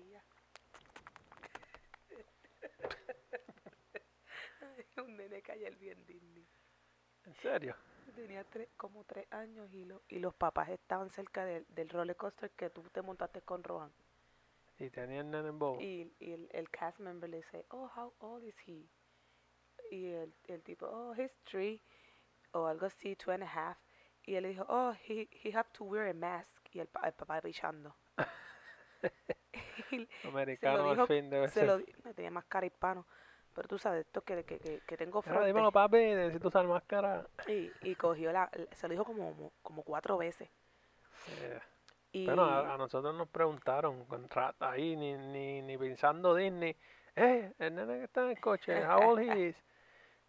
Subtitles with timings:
[5.04, 6.46] un nene que ayer vi en Disney.
[7.24, 7.76] ¿En serio?
[8.14, 12.16] Tenía tres, como tres años y, lo, y los papás estaban cerca del, del roller
[12.16, 13.92] coaster que tú te montaste con Rohan.
[14.78, 15.80] Y tenía el nene en bobo.
[15.80, 18.88] Y, y el, el cast member le dice, oh, how old is he?
[19.90, 21.80] Y el, el tipo, oh, he's three,
[22.52, 23.78] o algo así, two and a half.
[24.24, 26.50] Y él le dijo, oh, he, he have to wear a mask.
[26.72, 27.94] Y el, el papá pichando.
[30.22, 31.66] Americano al fin debe se ser.
[31.66, 33.06] lo no, tenía más cara hispano.
[33.54, 35.46] Pero tú sabes, esto que, que, que, que tengo fronte.
[35.46, 37.26] dímelo, papi, necesito usar máscara.
[37.46, 40.48] Y, y cogió la, se lo dijo como, como cuatro veces.
[41.26, 41.60] Eh,
[42.12, 46.76] Y Bueno, a, a nosotros nos preguntaron con rata ahí, ni, ni, ni pensando Disney.
[47.16, 49.56] Eh, el nene que está en el coche, how old he is?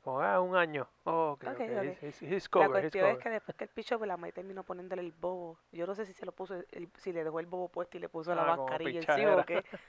[0.01, 0.87] Como, ah, un año.
[1.03, 1.83] Oh, ok, Ok, ok, ok.
[1.83, 3.23] He's, he's- he's la covered, he's cuestión es covered.
[3.23, 5.59] que después que el picho, pues la madre terminó poniéndole el bobo.
[5.71, 8.01] Yo no sé si se lo puso, el- si le dejó el bobo puesto y
[8.01, 9.63] le puso la Ah, como mascarilla encima o qué.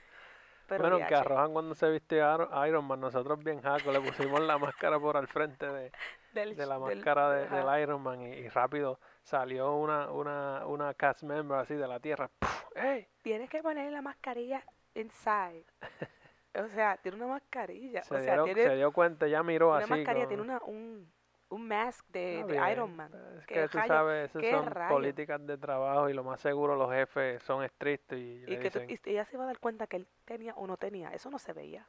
[0.67, 2.25] Pero bueno, que arrojan cuando se vistió
[2.65, 5.91] Iron, Man, nosotros bien jaco, le pusimos la máscara por al frente de,
[6.33, 7.55] del- de la del- máscara de, ajá.
[7.73, 11.99] del Iron Man y, y rápido salió una, una, una cast member así de la
[11.99, 12.29] tierra.
[12.39, 12.63] ¡Puf!
[12.75, 13.07] ¡Ey!
[13.23, 14.63] Tienes que ponerle la mascarilla
[14.95, 15.65] inside.
[16.55, 18.01] o sea, tiene una mascarilla.
[18.03, 19.89] Se, o sea, dieron- tiene se dio cuenta, ya miró una así.
[19.89, 21.11] mascarilla, con- tiene una, un,
[21.49, 23.11] un mask de, bien, Iron Man.
[23.39, 23.87] Es ¿Qué que tú rayo?
[23.87, 24.89] sabes, esas ¿Qué son rayo?
[24.93, 28.71] políticas de trabajo y lo más seguro los jefes son estrictos y, Y le que
[28.71, 31.09] tú- dicen, y ella se iba a dar cuenta que él tenía o no tenía.
[31.13, 31.85] Eso no se veía.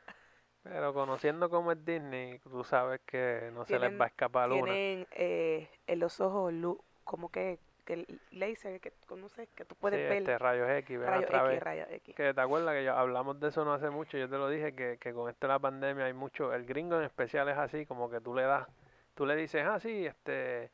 [0.62, 4.50] pero conociendo cómo es Disney, tú sabes que no se les Tienen- va a escapar
[4.50, 4.64] una.
[4.64, 8.92] Tienen eh, en los ojos luz, como que, que el laser, que
[9.34, 11.30] sé, que tú puedes Sí, ver este rayos X, ven rayos.
[11.52, 12.14] X, rayos X.
[12.16, 14.74] Que te acuerdas que yo, hablamos de eso no hace mucho, yo te lo dije,
[14.74, 17.86] que, que con esto de la pandemia hay mucho, el gringo en especial es así,
[17.86, 18.66] como que tú le das,
[19.14, 20.70] tú le dices, ah, sí, este,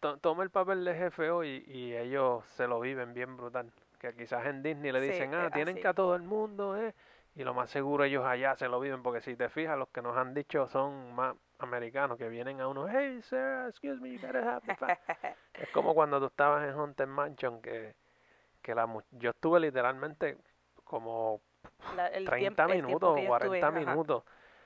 [0.00, 3.72] to- toma el papel de jefe hoy y ellos se lo viven bien brutal.
[3.98, 5.82] Que quizás en Disney le Sí, dicen, ah, tienen así.
[5.82, 6.94] que a todo el mundo, eh,
[7.34, 10.02] y lo más seguro ellos allá se lo viven, porque si te fijas, los que
[10.02, 14.20] nos han dicho son más americanos, que vienen a uno, hey, sir, excuse me, you
[14.20, 14.86] better have the fa-".
[15.54, 17.94] Es como cuando tú estabas en Haunted Mansion, que,
[18.62, 20.38] que la, yo estuve literalmente
[20.84, 21.40] como
[21.94, 23.90] La- el 30 tiempo- el tiempo minutos o yo 40 estuve, ajá.
[23.90, 24.22] minutos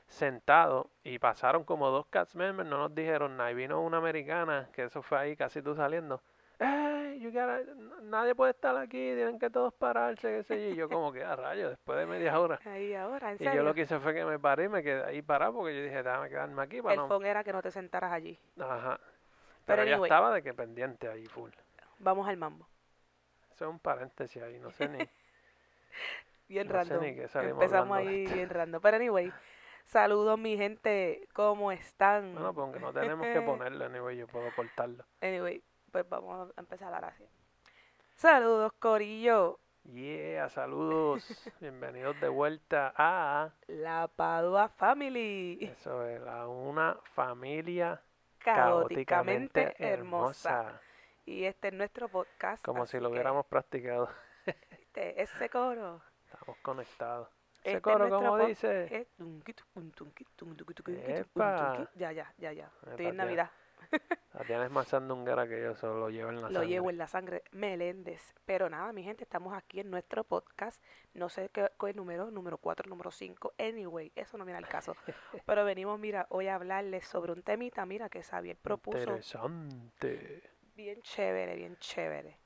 [0.06, 3.50] sentados y pasaron como dos cast members, no nos dijeron nada.
[3.50, 6.22] Y vino una americana, que eso fue ahí casi tú saliendo.
[6.58, 7.64] Hey, you gotta-
[8.02, 10.74] nadie puede estar aquí, tienen que todos pararse, qué sé yo.
[10.74, 12.60] Y yo como que a rayo, después de media hora.
[12.64, 15.04] Ahí ahora, en Y yo lo que hice fue que me paré y me quedé
[15.04, 17.22] ahí parado porque yo dije, déjame quedarme aquí para el no...
[17.24, 18.38] era que no te sentaras allí.
[18.58, 19.00] Ajá.
[19.66, 21.50] Pero Pero ya estaba de que pendiente ahí full.
[21.98, 22.68] Vamos al mambo.
[23.52, 24.98] Eso es un paréntesis ahí, no sé ni...
[26.48, 28.80] Bien No sé ni qué Empezamos ahí bien random.
[28.82, 29.32] Pero anyway,
[29.84, 32.34] saludos mi gente, ¿cómo están?
[32.34, 35.04] Bueno, pues aunque no tenemos que ponerlo, anyway, yo puedo cortarlo.
[35.22, 35.62] Anyway,
[35.94, 37.24] pues vamos a empezar ahora sí.
[38.16, 39.60] Saludos, Corillo.
[39.84, 41.24] Yeah, saludos.
[41.60, 45.58] Bienvenidos de vuelta a La Padua Family.
[45.62, 48.02] eso es la una familia
[48.40, 50.50] Caóticamente caóticamente hermosa.
[50.62, 50.80] hermosa,
[51.26, 52.64] Y este es nuestro podcast.
[52.64, 54.08] como si así lo hubiéramos practicado.
[54.46, 56.02] este, ese coro.
[56.24, 57.28] Estamos conectados.
[57.58, 59.06] Este Ese es coro como dice, es.
[61.94, 62.68] Ya, ya, ya, ya.
[62.90, 63.50] Estoy en Navidad.
[64.32, 66.68] Tatiana es más sandunguera que yo, solo lo llevo en la Lo sangre.
[66.68, 68.34] llevo en la sangre, Meléndez.
[68.44, 70.82] Pero nada, mi gente, estamos aquí en nuestro podcast.
[71.12, 73.54] No sé qué, qué número, número 4, número 5.
[73.58, 74.96] Anyway, eso no viene al caso.
[75.46, 78.98] Pero venimos, mira, hoy a hablarles sobre un temita, mira, que Xavier propuso.
[78.98, 80.42] Interesante.
[80.74, 82.38] Bien chévere, bien chévere.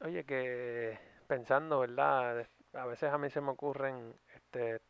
[0.00, 2.46] Oye, que pensando, ¿verdad?
[2.74, 4.80] A veces a mí se me ocurren este, eh,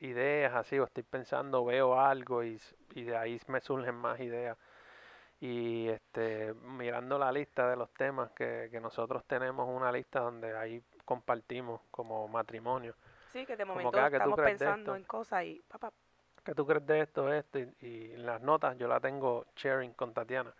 [0.00, 2.58] ideas así, o estoy pensando, veo algo y
[2.94, 4.58] de ahí me surgen más ideas.
[5.42, 10.56] Y este, mirando la lista de los temas que, que nosotros tenemos, una lista donde
[10.56, 12.94] ahí compartimos como matrimonio.
[13.32, 15.92] Sí, que de momento que, ah, ¿qué tú estamos pensando en cosas y, papá,
[16.44, 17.58] ¿Qué tú crees de esto, esto?
[17.58, 20.54] Y, y en las notas yo la tengo sharing con Tatiana.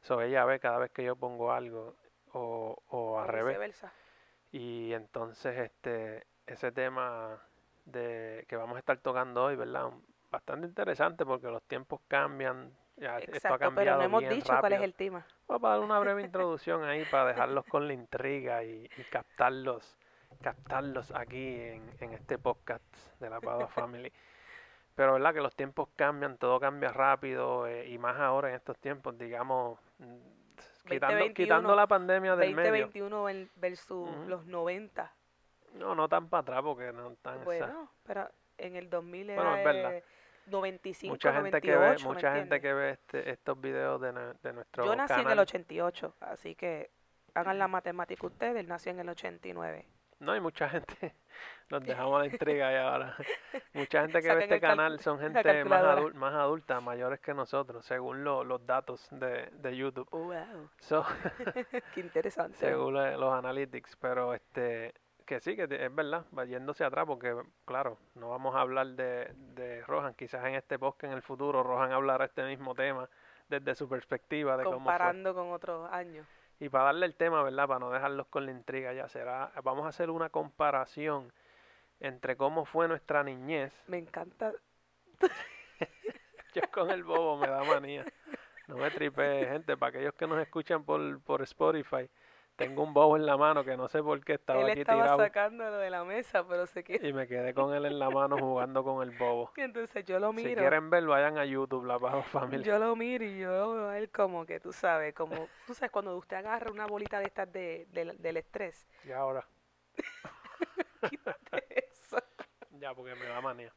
[0.00, 1.94] So ella ve cada vez que yo pongo algo
[2.32, 3.54] o, o al o revés.
[3.58, 3.92] viceversa.
[4.50, 7.38] Y entonces este ese tema
[7.84, 9.90] de que vamos a estar tocando hoy, ¿verdad?
[10.30, 12.76] Bastante interesante porque los tiempos cambian.
[13.02, 14.84] Ya esto ha Exacto, pero cambiado no hemos dicho cuál es rápido.
[14.84, 15.26] el tema.
[15.48, 19.96] Voy a dar una breve introducción ahí para dejarlos con la intriga y, y captarlos,
[20.40, 22.84] captarlos aquí en, en este podcast
[23.18, 24.12] de la Padua Family.
[24.94, 28.78] Pero verdad que los tiempos cambian, todo cambia rápido eh, y más ahora en estos
[28.78, 30.04] tiempos, digamos, mm,
[30.86, 32.84] quitando, 2021, quitando la pandemia del medio.
[32.86, 34.28] 2021 vel- versus Ujú.
[34.28, 35.12] los 90.
[35.74, 38.28] No, no tan para atrás porque no tan Bueno, pero
[38.58, 39.92] en el 2000 era Bueno, es verdad.
[39.96, 40.04] eh,
[40.46, 44.12] 95, mucha gente 98, que ve, ¿me mucha gente que ve este, estos videos de,
[44.42, 45.26] de nuestro Yo nací canal.
[45.26, 46.90] en el 88, así que
[47.34, 49.86] hagan la matemática ustedes, él nació en el 89.
[50.20, 51.14] No hay mucha gente,
[51.70, 53.16] nos dejamos la intriga y ahora.
[53.72, 56.00] Mucha gente que ve este canal son gente más, calculadora.
[56.00, 60.08] adul- más adulta, mayores que nosotros, según lo- los datos de, de YouTube.
[60.10, 60.68] Wow.
[60.80, 61.04] So,
[61.94, 62.56] Qué interesante.
[62.58, 64.94] según los analytics, pero este
[65.32, 67.34] que sí, que es verdad, va yéndose atrás, porque
[67.64, 71.62] claro, no vamos a hablar de, de Rohan, quizás en este podcast en el futuro
[71.62, 73.08] Rohan hablará este mismo tema
[73.48, 74.84] desde su perspectiva de cómo fue.
[74.84, 76.26] Comparando con otros años.
[76.60, 77.66] Y para darle el tema, ¿verdad?
[77.66, 81.32] Para no dejarlos con la intriga ya será, vamos a hacer una comparación
[81.98, 83.72] entre cómo fue nuestra niñez.
[83.86, 84.52] Me encanta.
[86.54, 88.04] Yo con el bobo me da manía.
[88.68, 92.08] No me tripe, gente, para aquellos que nos escuchan por, por Spotify,
[92.56, 95.02] tengo un bobo en la mano que no sé por qué estaba Él aquí estaba
[95.02, 97.06] tirado sacándolo de la mesa, pero se quedó.
[97.06, 99.50] y me quedé con él en la mano jugando con el bobo.
[99.56, 100.60] Entonces yo lo Si miro.
[100.60, 102.64] quieren ver, vayan a YouTube, La Bajo Familia.
[102.64, 105.90] Yo lo miro y yo veo a él como que tú sabes, como tú sabes
[105.90, 108.86] cuando usted agarra una bolita de estas de, del- del estrés.
[109.04, 109.44] Y ahora,
[111.08, 112.16] Quítate eso.
[112.70, 113.72] ya porque me da manía.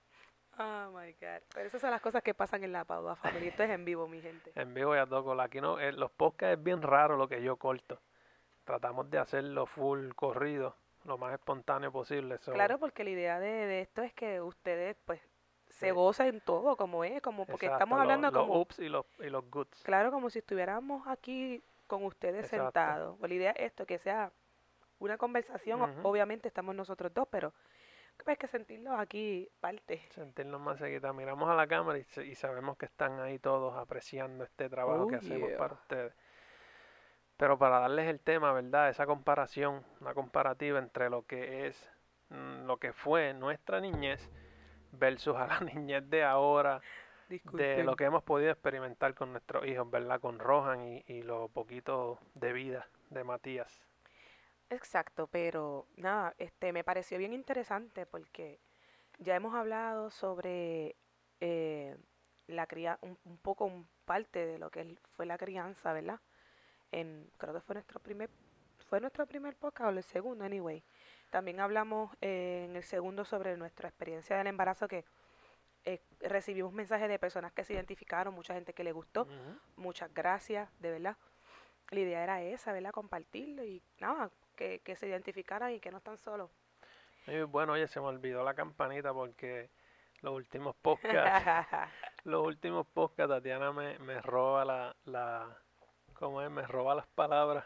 [0.57, 1.41] Oh my God.
[1.53, 3.47] Pero esas son las cosas que pasan en la Padua Family.
[3.47, 4.51] Esto es en vivo, mi gente.
[4.55, 5.39] En vivo y a todo.
[5.41, 7.99] Aquí no, eh, los podcasts es bien raro lo que yo corto.
[8.65, 10.75] Tratamos de hacerlo full corrido,
[11.05, 12.37] lo más espontáneo posible.
[12.39, 15.21] so- Claro, porque la idea de, de esto es que ustedes, pues,
[15.69, 15.91] se Sí.
[15.91, 19.05] gocen todo como es, como porque Exacto, estamos lo- hablando los como, ups y los,
[19.19, 19.83] y los goods.
[19.83, 22.65] claro, como si estuviéramos aquí con ustedes Exacto.
[22.65, 23.17] sentados.
[23.19, 24.31] Pues la idea es esto, que sea
[24.99, 25.81] una conversación.
[26.03, 27.53] Obviamente estamos nosotros dos, pero
[28.25, 30.01] hay que sentirlos aquí parte.
[30.11, 31.11] Sentirnos más cerquita.
[31.13, 35.07] Miramos a la cámara y, y sabemos que están ahí todos apreciando este trabajo Oh,
[35.07, 35.57] que hacemos yeah.
[35.57, 36.13] para ustedes.
[37.37, 38.89] Pero para darles el tema, ¿verdad?
[38.89, 41.91] Esa comparación, una comparativa entre lo que es,
[42.29, 44.29] mm, lo que fue nuestra niñez
[44.91, 46.81] versus a la niñez de ahora,
[47.29, 50.19] de lo que hemos podido experimentar con nuestros hijos, ¿verdad?
[50.19, 53.83] Con Rohan y, y lo poquito de vida de Matías.
[54.69, 58.59] Exacto, pero nada, este me pareció bien interesante porque
[59.19, 60.95] ya hemos hablado sobre
[61.39, 61.97] eh,
[62.47, 66.19] la cría, un, un poco un parte de lo que fue la crianza, ¿verdad?
[66.91, 68.29] En, creo que fue nuestro primer,
[68.87, 70.83] fue nuestro primer podcast o el segundo, anyway.
[71.29, 75.05] También hablamos eh, en el segundo sobre nuestra experiencia del embarazo que
[75.83, 79.27] eh, recibimos mensajes de personas que se identificaron, mucha gente que le gustó.
[79.75, 81.17] Muchas gracias, de verdad.
[81.91, 82.91] La idea era esa, ¿verdad?
[82.91, 86.49] Compartirlo y nada, que, que se identificaran y que no están solos.
[87.27, 89.69] Y bueno, oye, se me olvidó la campanita porque
[90.21, 91.91] los últimos podcasts
[92.23, 95.57] los últimos podcasts Tatiana me, me roba la, la
[96.15, 96.49] ¿cómo es?
[96.51, 97.65] me roba las palabras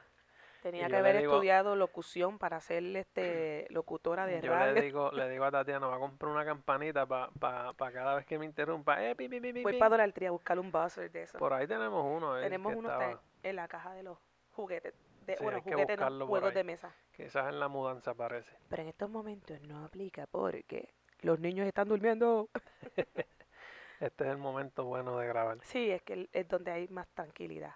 [0.61, 4.73] Tenía que yo haber digo- estudiado locución para ser este locutora de yo radio.
[4.73, 8.15] le digo le digo a Tatiana va a comprar una campanita para pa, pa cada
[8.15, 10.59] vez que me interrumpa eh, pi, pi, pi, pi, Voy para Dollar Tree a buscar
[10.59, 11.37] un buzzer de eso.
[11.39, 14.17] por ahí tenemos uno eh, Tenemos uno estaba- en la caja de los
[14.51, 14.93] juguetes.
[15.25, 16.55] De, Sí, bueno, juguetes no, juegos ahí.
[16.55, 16.93] de mesa.
[17.15, 21.87] quizás en la mudanza parece Pero en estos momentos no aplica porque los niños están
[21.87, 22.49] durmiendo.
[23.99, 27.75] este es el momento bueno de grabar Sí, es que es donde hay más tranquilidad.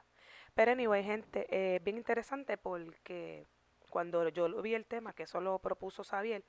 [0.56, 3.46] Pero anyway, gente, eh, bien interesante porque
[3.90, 6.44] cuando yo vi el tema, que eso lo propuso Xavier,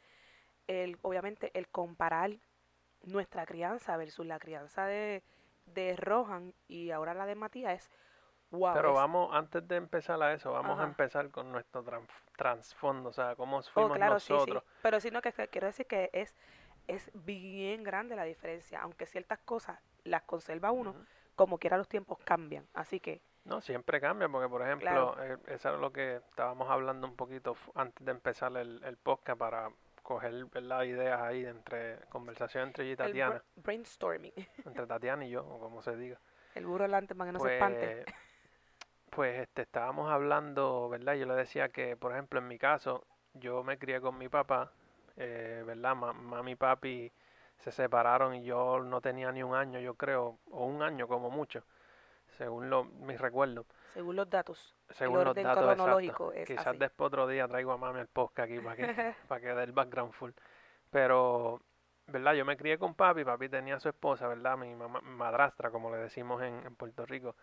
[0.66, 2.38] el, obviamente el comparar
[3.02, 5.22] nuestra crianza versus la crianza de,
[5.66, 7.90] de Rohan y ahora la de Matías es
[8.50, 8.74] wow.
[8.74, 11.84] pero es- vamos antes de empezar a eso vamos a empezar con nuestro
[12.36, 14.52] trasfondo o sea cómo oh, fuimos sí, sí.
[14.52, 16.34] nosotros Pero sino que, que quiero decir que es,
[16.86, 20.94] es bien grande la diferencia, aunque ciertas cosas las conserva uno,
[21.34, 22.66] como quiera los tiempos cambian.
[22.75, 25.22] Así que, No, siempre cambia, porque por ejemplo, Claro.
[25.22, 29.38] eh, eso era lo que estábamos hablando un poquito antes de empezar el, el podcast
[29.38, 29.70] para
[30.02, 30.82] coger ¿verdad?
[30.84, 34.32] ideas ahí de entre conversación entre yo y el Tatiana, brainstorming,
[34.64, 36.18] entre Tatiana y yo, o como se diga.
[36.54, 38.04] el burro delante para que no se espante.
[38.04, 38.14] Pues,
[39.10, 41.14] pues este, estábamos hablando, ¿verdad?
[41.14, 44.72] Yo le decía que, por ejemplo, en mi caso, yo me crié con mi papá,
[45.16, 45.94] eh, ¿verdad?
[45.94, 47.12] Ma- mami y papi
[47.58, 51.30] se separaron y yo no tenía ni un año, yo creo, o un año como
[51.30, 51.62] mucho,
[52.38, 53.67] según lo, mis recuerdos.
[53.93, 54.75] Según los datos.
[54.91, 55.76] Según los orden datos exactos.
[55.85, 56.79] cronológico es Quizás así.
[56.79, 59.73] después otro día traigo a mami al podcast aquí para que, para que dé el
[59.73, 60.31] background full.
[60.91, 61.61] Pero,
[62.07, 62.35] ¿verdad?
[62.35, 64.57] Yo me crié con papi, papi tenía a su esposa, ¿verdad?
[64.59, 67.35] Mi mamá, madrastra, como le decimos en, en Puerto Rico.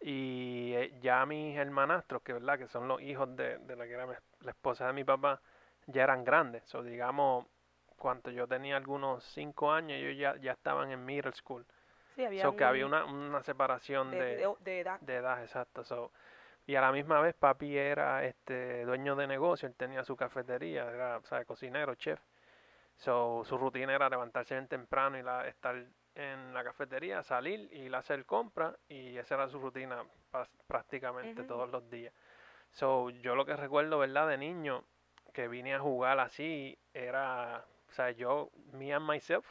[0.00, 3.92] Y eh, ya mis hermanastros, que verdad, que son los hijos de, de la que
[3.92, 5.40] era mi- la esposa de mi papá,
[5.86, 6.74] ya eran grandes.
[6.74, 7.46] O digamos,
[7.96, 11.66] cuando yo tenía algunos cinco años, ellos ya, ya estaban en middle school.
[12.20, 15.00] Sí, había So que había un- una, una separación de, de, edad.
[15.00, 15.84] de edad, exacto.
[15.84, 16.12] So,
[16.66, 20.90] y a la misma vez papi era este dueño de negocio, él tenía su cafetería,
[20.90, 22.20] era o sea, cocinero, chef.
[22.96, 25.74] So, su rutina era levantarse bien temprano y la, estar
[26.14, 30.04] en la cafetería, salir y hacer compra y esa era su rutina
[30.66, 32.12] prácticamente todos los días.
[32.72, 34.28] So, yo lo que recuerdo, ¿verdad?
[34.28, 34.84] De niño,
[35.32, 39.46] que vine a jugar así era, o sea, yo, me and myself,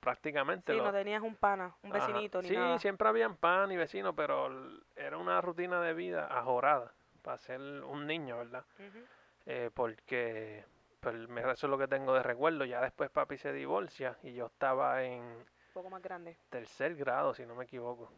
[0.00, 0.72] prácticamente.
[0.72, 2.06] Sí, lo- no tenías un pana, un Ajá.
[2.06, 2.78] vecinito ni sí, nada.
[2.78, 4.48] siempre habían pan y vecinos, pero
[4.94, 6.92] era una rutina de vida ajorada
[7.22, 8.64] para ser un niño, ¿verdad?
[9.46, 10.64] Eh, porque
[11.00, 12.64] pues, eso es lo que tengo de recuerdo.
[12.64, 16.38] Ya después papi se divorcia y yo estaba en Un poco más grande.
[16.50, 18.10] tercer grado, si no me equivoco.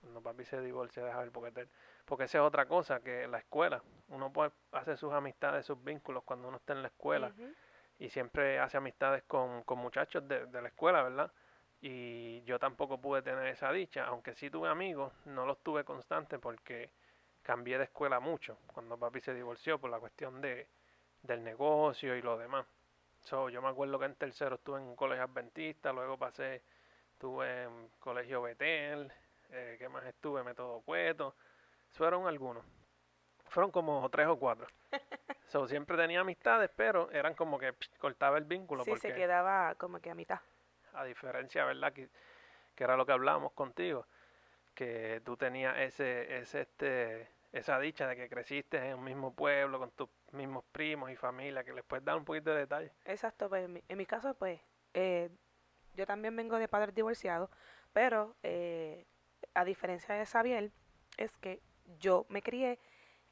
[0.00, 1.68] Cuando papi se divorcia, deja ver, porque,
[2.06, 6.22] porque esa es otra cosa, que la escuela, uno puede hacer sus amistades, sus vínculos
[6.24, 7.32] cuando uno está en la escuela.
[8.00, 11.32] Y siempre hace amistades con, con muchachos de, de la escuela, ¿verdad?
[11.82, 16.38] Y yo tampoco pude tener esa dicha, aunque sí tuve amigos, no los tuve constantes
[16.40, 16.90] porque
[17.42, 20.66] cambié de escuela mucho cuando papi se divorció por la cuestión de,
[21.22, 22.66] del negocio y lo demás.
[23.20, 26.62] So, yo me acuerdo que en tercero estuve en un colegio adventista, luego pasé,
[27.12, 29.12] estuve en colegio Betel,
[29.50, 30.42] eh, ¿qué más estuve?
[30.42, 31.34] Método Cueto,
[31.92, 32.64] fueron algunos.
[33.50, 34.66] Fueron como tres o cuatro.
[35.48, 38.84] So, siempre tenía amistades, pero eran como que psh, cortaba el vínculo.
[38.84, 40.40] Sí, porque se quedaba como que a mitad.
[40.94, 41.92] a diferencia, ¿verdad?
[41.92, 42.08] Que,
[42.74, 44.06] que era lo que hablábamos contigo,
[44.74, 49.78] que tú tenías ese, ese, este, esa dicha de que creciste en un mismo pueblo
[49.80, 52.92] con tus mismos primos y familia, que les puedes dar un poquito de detalle.
[53.04, 54.60] Exacto, pues en mi, en mi caso, pues,
[54.94, 55.28] eh,
[55.94, 57.50] yo también vengo de padres divorciados,
[57.92, 59.04] pero eh,
[59.54, 60.70] a diferencia de Xavier,
[61.16, 61.60] es que
[61.98, 62.78] yo me crié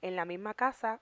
[0.02, 1.00] en la misma casa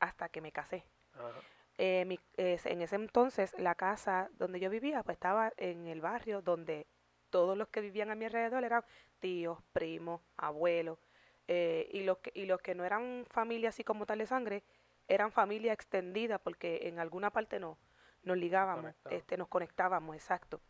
[0.00, 0.84] hasta que me casé.
[1.14, 1.40] Ajá.
[1.78, 6.00] Eh, mi- es- en ese entonces, la casa donde yo vivía, pues estaba en el
[6.00, 6.86] barrio donde
[7.30, 8.84] todos los que vivían a mi alrededor eran
[9.20, 10.98] tíos, primos, abuelos,
[11.46, 14.64] eh, y, los que, y los que no eran familia así como tal de sangre,
[15.06, 17.78] eran familia extendida porque en alguna parte no,
[18.24, 20.60] nos ligábamos, este, nos conectábamos, exacto.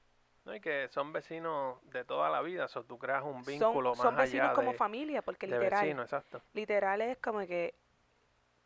[0.49, 3.95] No, y que son vecinos de toda la vida, o tú creas un Son, vínculo
[3.95, 6.41] son más vecinos allá como de, familia, porque de literal, vecinos, exacto.
[6.55, 7.75] literal es como que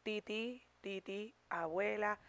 [0.05, 2.21] titi, titi, abuela,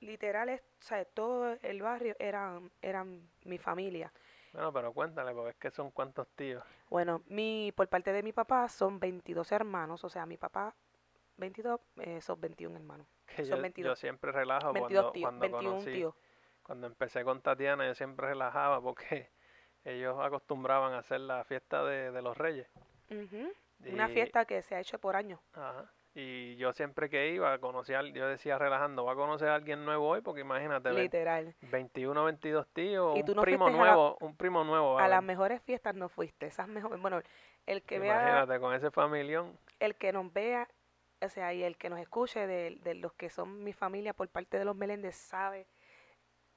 [0.00, 4.12] literal es, o sea, todo el barrio eran, eran mi familia.
[4.52, 6.62] Bueno, pero cuéntale, porque es que son cuantos tíos.
[6.90, 10.74] Bueno, mi, por parte de mi papá son 22 hermanos, o sea, mi papá
[11.38, 13.06] 22, eh, son 21 hermanos.
[13.26, 13.92] Que Son yo, 22.
[13.92, 16.14] yo siempre relajo 22 cuando, tíos, cuando 21 conocí, tíos.
[16.70, 19.28] Cuando empecé con Tatiana, yo siempre relajaba porque
[19.84, 22.68] ellos acostumbraban a hacer la fiesta de, de los reyes.
[23.84, 25.40] Una Y- fiesta que se ha hecho por años.
[25.52, 25.90] Ajá.
[26.14, 29.84] Y yo siempre que iba, conocía, al- yo decía relajando, va a conocer a alguien
[29.84, 31.56] nuevo hoy, porque imagínate, Literal.
[31.62, 34.96] 21, 22 tíos, Y un tú no primo a la- nuevo, un primo nuevo.
[34.96, 37.20] a A las mejores fiestas no fuiste, esas mejores, bueno,
[37.66, 39.58] el que vea, Imagínate, con ese familión.
[39.80, 40.68] el que nos vea,
[41.20, 44.28] o sea, y el que nos escuche de, de los que son mi familia por
[44.28, 45.66] parte de los Meléndez sabe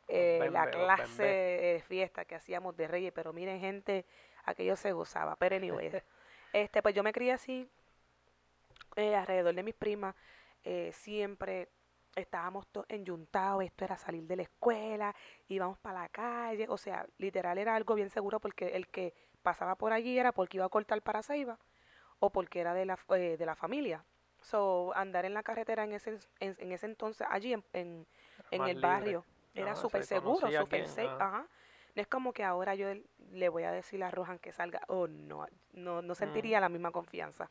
[0.07, 4.05] eh, la clase de fiesta que hacíamos de Reyes, pero miren gente,
[4.45, 5.91] aquello se gozaba, pero anyway,
[6.51, 7.69] este, pues yo me crié así,
[8.95, 10.15] eh, alrededor de mis primas,
[10.63, 11.69] eh, siempre
[12.15, 15.15] estábamos todos enyuntados, esto era salir de la escuela,
[15.47, 19.75] íbamos para la calle, o sea, literal era algo bien seguro porque el que pasaba
[19.75, 21.57] por allí era porque iba a cortar para Ceiba
[22.19, 24.05] o porque era de la, eh, de la familia.
[24.41, 28.05] So, andar en la carretera en ese, en, en ese entonces, allí en, en,
[28.51, 28.81] el libre.
[28.81, 31.25] barrio, era se súper seguro, súper safe, ajá.
[31.27, 31.47] ajá.
[31.95, 32.87] No es como que ahora yo
[33.31, 36.07] le voy a decir a Rohan que salga, oh no, no, Mm.
[36.07, 37.49] no sentiría la misma confianza.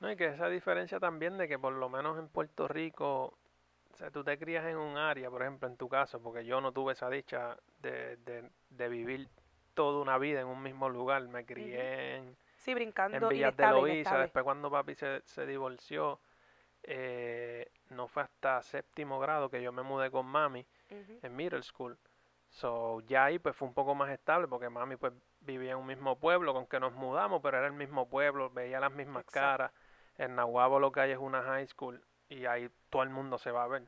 [0.00, 3.36] No, y que esa diferencia también de que por lo menos en Puerto Rico,
[3.92, 6.60] o sea, tú te crías en un área, por ejemplo, en tu caso, porque yo
[6.60, 9.28] no tuve esa dicha de, de, de vivir
[9.74, 11.22] toda una vida en un mismo lugar.
[11.28, 16.20] Me crié en, Sí, en brincando Villas de Loíza, después cuando papi se, se divorció,
[16.90, 21.98] eh, no fue hasta séptimo grado que yo me mudé con mami en middle school.
[22.48, 25.86] So, ya ahí pues fue un poco más estable porque mami pues vivía en un
[25.86, 29.38] mismo pueblo, con que nos mudamos, pero era el mismo pueblo, veía las mismas Exacto.
[29.38, 29.72] caras.
[30.16, 33.50] En Nahuabo lo que hay es una high school y ahí todo el mundo se
[33.50, 33.82] va a ver.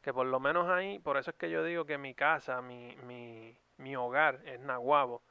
[0.00, 2.96] Que por lo menos ahí, por eso es que yo digo que mi casa, mi,
[3.04, 5.22] mi, mi hogar es Nahuabo.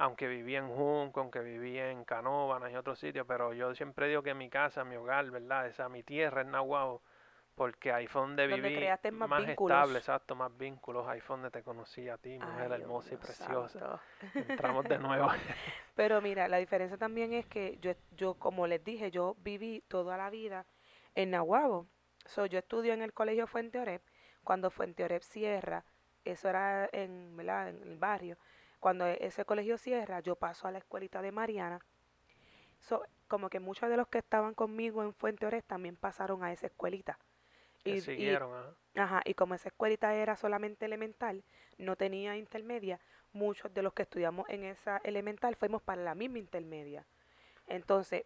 [0.00, 4.22] Aunque viví en Junco, aunque viví en Canóvanas y otros sitios, pero yo siempre digo
[4.22, 5.66] que mi casa, mi hogar, ¿verdad?
[5.66, 7.02] Esa mi tierra es Nahuabo,
[7.54, 9.76] porque ahí fue donde Donde viví creaste más vínculos.
[9.76, 11.06] estable, exacto, más vínculos.
[11.06, 13.78] Ahí fue donde te conocí a ti, mujer Ay, Dios hermosa y preciosa.
[13.78, 14.00] santo.
[14.34, 15.28] Entramos de nuevo.
[15.94, 20.16] Pero mira, la diferencia también es que yo, yo, como les dije, yo viví toda
[20.16, 20.64] la vida
[21.14, 21.86] en Nahuabo.
[22.24, 24.00] So, yo estudio en el colegio Fuente Oreb.
[24.44, 25.84] Cuando Fuente Oreb cierra,
[26.24, 27.68] eso era en, ¿verdad?
[27.68, 28.38] en el barrio.
[28.80, 31.80] Cuando e- ese colegio cierra, yo paso a la escuelita de Mariana.
[32.78, 36.52] So, como que muchos de los que estaban conmigo en Fuente Oreb también pasaron a
[36.52, 37.18] esa escuelita.
[37.84, 38.74] Que Y- y- siguieron, ajá.
[38.96, 41.44] Ajá, y como esa escuelita era solamente elemental,
[41.78, 42.98] no tenía intermedia,
[43.32, 47.06] muchos de los que estudiamos en esa elemental fuimos para la misma intermedia.
[47.68, 48.24] Entonces,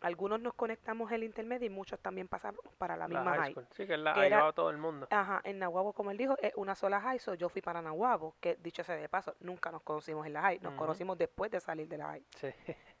[0.00, 3.54] algunos nos conectamos el intermedio y muchos también pasamos para la La misma high.
[3.72, 5.06] Sí, que es la, que era- todo el mundo.
[5.10, 8.36] Ajá, en Nahuabo, como él dijo, es una sola high, so yo fui para Nahuabo,
[8.40, 11.60] que dicho sea de paso, nunca nos conocimos en la high, nos conocimos después de
[11.60, 12.24] salir de la high.
[12.36, 12.48] Sí.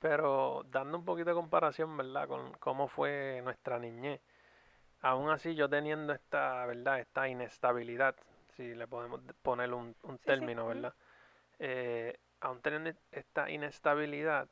[0.00, 2.28] Pero dando un poquito de comparación, ¿verdad?
[2.28, 4.20] Con cómo fue nuestra niñez.
[5.00, 7.00] Aún así, yo teniendo esta, ¿verdad?
[7.00, 8.14] Esta inestabilidad,
[8.56, 10.66] si le podemos poner un, un sí, término.
[10.66, 10.94] ¿verdad?
[11.58, 14.48] Eh, aún teniendo esta inestabilidad,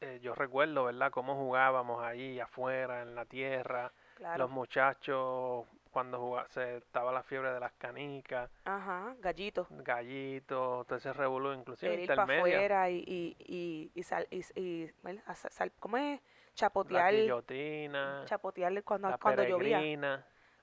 [0.00, 1.10] eh, yo recuerdo, ¿verdad?
[1.10, 3.92] Cómo jugábamos ahí afuera, en la tierra.
[4.16, 4.38] Claro.
[4.44, 9.66] Los muchachos, cuando jugaba, se estaba la fiebre de las canicas, Ajá, gallito.
[9.70, 14.40] gallitos, todo ese revolú, inclusive El ir para afuera y, y, y, y, sal, y,
[14.60, 14.90] y-
[15.34, 16.20] sa- sal- ¿cómo es?
[16.20, 19.78] La Chapotear, guillotina, chapotear cuando, la cuando llovía.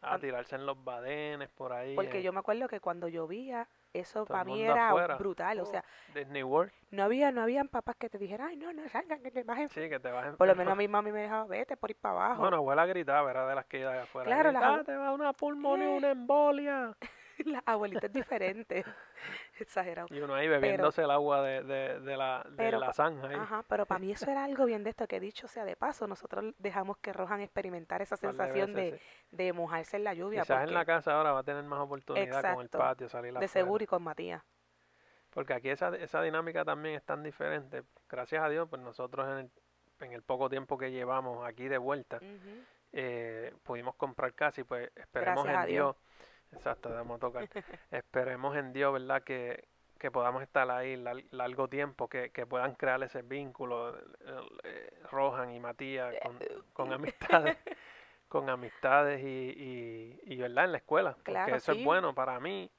[0.01, 1.95] a tirarse en los badenes por ahí.
[1.95, 3.67] Porque en yo me acuerdo que cuando llovía,
[3.99, 5.15] eso para mí era afuera.
[5.17, 5.59] brutal.
[5.59, 5.83] O Oh, sea,
[6.13, 9.31] Disney World, no había, no habían papás que te dijeran, ay, no, no salgan, que
[9.31, 9.67] te bajen.
[9.69, 11.97] sí, que te a Por lo menos a mi mami me dejaba, vete por ir
[11.97, 12.41] para abajo.
[12.41, 14.25] Bueno, abuela gritaba, era de las que iba afuera.
[14.27, 15.97] Claro, las "Grita, abue- te va una pulmonía, Eh.
[15.97, 16.95] una embolia.
[17.45, 18.85] La abuelita es diferente.
[19.59, 20.07] Exagerado.
[20.11, 23.35] Y uno ahí bebiéndose el agua de, de, de la, de pero la zanja ahí.
[23.35, 26.07] Ajá, pero para mí eso era algo bien de esto, que dicho sea de paso,
[26.07, 29.27] nosotros dejamos que Rojan experimentar esa de sensación de, veces, sí.
[29.37, 30.41] de mojarse en la lluvia.
[30.41, 33.31] Quizás en porque la casa ahora va a tener más oportunidad con el patio, salir
[33.31, 33.47] de afuera.
[33.47, 34.43] seguro y con Matías.
[35.29, 37.83] Porque aquí esa, esa dinámica también es tan diferente.
[38.09, 39.51] Gracias a Dios, pues nosotros en el,
[39.99, 42.19] en el poco tiempo que llevamos aquí de vuelta,
[42.93, 45.95] eh, pudimos comprar casa y pues esperemos Gracias en Dios.
[45.95, 46.04] Dios.
[46.51, 47.47] Exacto, a tocar.
[47.91, 49.23] esperemos en Dios, ¿verdad?
[49.23, 49.67] Que,
[49.99, 54.01] que podamos estar ahí lar- largo tiempo, que, que puedan crear ese vínculo, eh,
[54.63, 56.39] eh, Rohan y Matías, con,
[56.73, 57.57] con amistades.
[58.27, 60.65] con amistades y, y, y, ¿verdad?
[60.65, 61.11] En la escuela.
[61.13, 61.79] Porque Claro, eso sí.
[61.79, 62.69] es bueno para mí.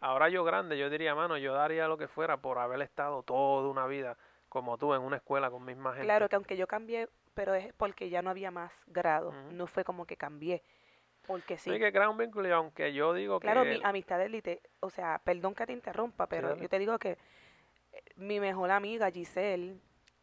[0.00, 3.68] Ahora yo grande, yo diría, mano, yo daría lo que fuera por haber estado toda
[3.68, 4.16] una vida
[4.48, 6.06] como tú en una escuela con misma gente.
[6.06, 9.84] Claro que aunque yo cambié, pero es porque ya no había más grado, no fue
[9.84, 10.62] como que cambié,
[11.26, 11.70] porque sí.
[11.70, 13.70] Hay que crear un vínculo y aunque yo digo Claro, que...
[13.70, 17.18] mi amistad de élite, o sea, perdón que te interrumpa, pero yo te digo que
[17.92, 19.78] eh, mi mejor amiga Giselle,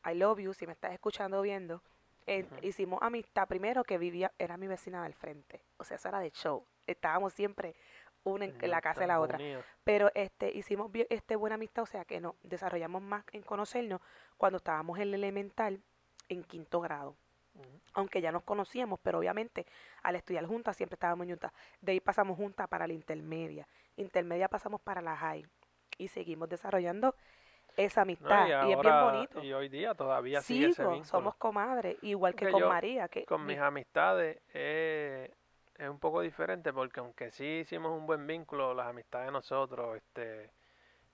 [0.05, 1.81] I love you, si me estás escuchando o viendo,
[2.27, 6.19] eh, hicimos amistad primero que vivía, era mi vecina del frente, o sea, eso era
[6.19, 7.75] de show, estábamos siempre
[8.23, 9.39] una en, en la casa de la otra,
[9.83, 14.01] pero este hicimos este buena amistad, o sea, que no desarrollamos más en conocernos
[14.37, 15.81] cuando estábamos en el elemental
[16.29, 17.15] en quinto grado.
[17.93, 19.65] Aunque ya nos conocíamos, pero obviamente
[20.03, 21.51] al estudiar juntas siempre estábamos juntas.
[21.81, 23.67] De ahí pasamos juntas para la intermedia.
[23.97, 25.45] Intermedia pasamos para la high.
[25.97, 27.15] Y seguimos desarrollando
[27.77, 28.47] esa No, amistad.
[28.47, 29.43] y, y, es bien bonito.
[29.43, 31.09] y hoy día todavía sigue ese Sigo, vínculo.
[31.09, 33.07] somos comadres, igual que con yo, María.
[33.07, 35.31] Que Con mi- mis amistades eh,
[35.77, 39.95] es un poco diferente porque aunque sí hicimos un buen vínculo, las amistades de nosotros,
[39.97, 40.51] este,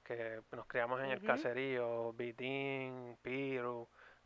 [0.04, 3.77] que nos criamos en el caserío, Vitín, Piru,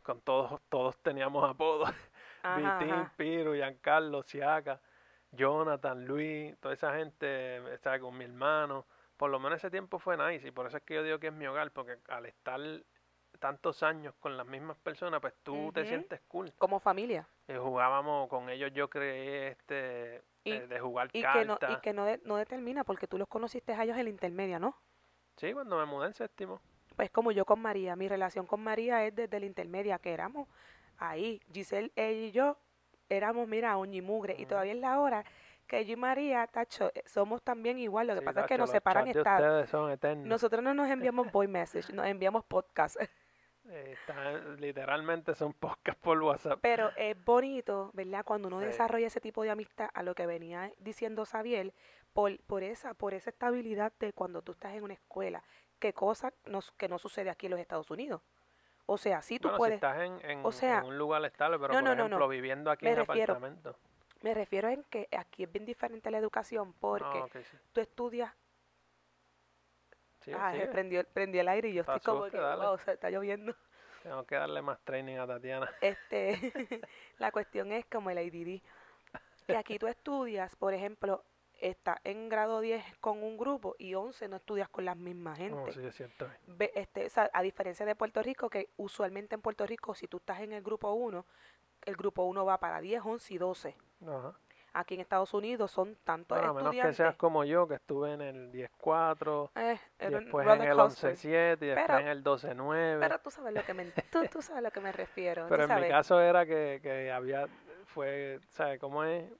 [0.02, 1.88] con todos, todos teníamos apodos.
[2.42, 3.12] Ajá, Vitín, ajá.
[3.16, 4.80] Piru, Giancarlo, Siaca,
[5.30, 8.84] Jonathan, Luis, toda esa gente, está con mi hermano.
[9.16, 11.28] Por lo menos ese tiempo fue nice y por eso es que yo digo que
[11.28, 12.60] es mi hogar, porque al estar
[13.38, 16.52] tantos años con las mismas personas, pues tú te sientes cool.
[16.58, 17.26] como familia.
[17.48, 21.78] Eh, jugábamos con ellos, yo creé este Y- eh, de jugar Y que, no, cartas.
[21.78, 24.58] y que no, de- no determina, porque tú los conociste a ellos en la intermedia,
[24.58, 24.76] ¿no?
[25.36, 26.60] Sí, cuando me mudé en séptimo.
[27.02, 30.46] Pues como yo con María, mi relación con María es desde la intermedia, que éramos
[30.98, 32.56] ahí, Giselle, ella y yo,
[33.08, 35.24] éramos, mira, uña y mugre, y todavía es la hora
[35.66, 38.56] que yo y María, tacho, eh, somos también igual, lo que Sí, pasa es que
[38.56, 39.68] nos separan estados.
[40.18, 43.08] Nosotros no nos enviamos voice message, nos enviamos podcast, Eh,
[43.98, 46.60] están- literalmente son podcasts por WhatsApp.
[46.62, 48.24] pero es bonito, ¿verdad?
[48.24, 48.66] Cuando uno Sí.
[48.66, 51.74] desarrolla ese tipo de amistad, a lo que venía diciendo Xavier,
[52.12, 55.42] por, por esa, por esa estabilidad de cuando tú estás en una escuela,
[55.82, 58.22] que cosa nos, que no sucede aquí en los Estados Unidos.
[58.86, 61.24] O sea, sí tú Bueno, si puedes, estás en, en- o sea, en un lugar
[61.24, 62.28] estable, pero no, por no, ejemplo, no.
[62.28, 63.76] viviendo aquí Me en refiero- apartamento.
[64.20, 67.56] Me refiero en que aquí es bien diferente la educación porque Ah, sí.
[67.72, 68.32] tú estudias,
[70.20, 70.68] Sí, ah, sigue.
[70.68, 73.56] prendió, prendió el aire y yo estoy como que, wow, se está lloviendo.
[74.04, 75.68] Tengo que darle más training a Tatiana.
[75.80, 76.38] Este,
[77.18, 78.62] la cuestión es como el ADD,
[79.48, 81.24] que aquí tú estudias, por ejemplo,
[81.62, 85.54] estás en grado 10 con un grupo y 11 no estudias con la misma gente.
[85.66, 86.28] No, sí, es cierto.
[86.46, 90.06] Ve- este, o sea, a diferencia de Puerto Rico, que usualmente en Puerto Rico, si
[90.08, 91.24] tú estás en el grupo 1,
[91.86, 93.76] el grupo 1 va para 10, 11 y 12.
[94.06, 94.34] Ajá.
[94.74, 96.96] Aquí en Estados Unidos son tantos Bueno, a menos que estudiantes.
[96.96, 101.14] seas como yo, que estuve en el 10-4, eh, después en el coaster.
[101.14, 102.98] 11-7 y después en el 12-9.
[103.00, 105.44] Pero tú sabes lo que me, tú, tú sabes lo que me refiero.
[105.50, 105.90] Pero en mi sabes.
[105.90, 107.46] caso era que, que había,
[107.84, 109.30] fue, ¿sabes cómo es?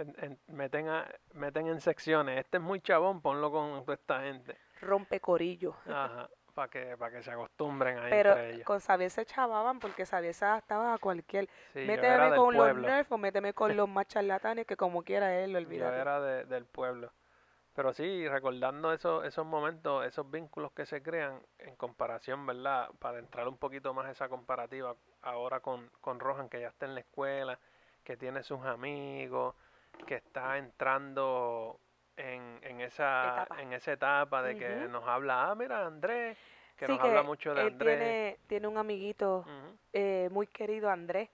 [0.00, 2.38] En- en- meten, a- meten en secciones.
[2.38, 4.56] Este es muy chabón, ponlo con toda esta gente.
[4.80, 5.74] Rompe corillo.
[5.86, 6.28] Ajá.
[6.54, 8.64] para que, para que se acostumbren ahí Pero entre ellos.
[8.66, 11.46] con Xavier se chavaban porque Xavier se adaptaba a cualquier.
[11.72, 15.38] Sí, yo méteme con los nerfs o méteme con los más charlatanes que como quiera
[15.38, 15.96] él, Yo olvídate.
[16.00, 17.12] era de- del pueblo.
[17.74, 22.90] Pero sí, recordando esos, esos momentos, esos vínculos que se crean en comparación, ¿verdad?
[22.98, 26.94] Para entrar un poquito más esa comparativa ahora con, con Rohan, que ya está en
[26.94, 27.56] la escuela,
[28.02, 29.54] que tiene sus amigos,
[30.06, 31.80] que está entrando
[32.16, 33.62] en, en esa, Etapa.
[33.62, 36.36] en esa etapa de que nos habla, ah, mira, Andrés,
[36.76, 37.98] que Sí, nos habla mucho de él Andrés.
[37.98, 39.44] tiene, tiene un amiguito
[39.92, 41.28] eh, muy querido, Andrés,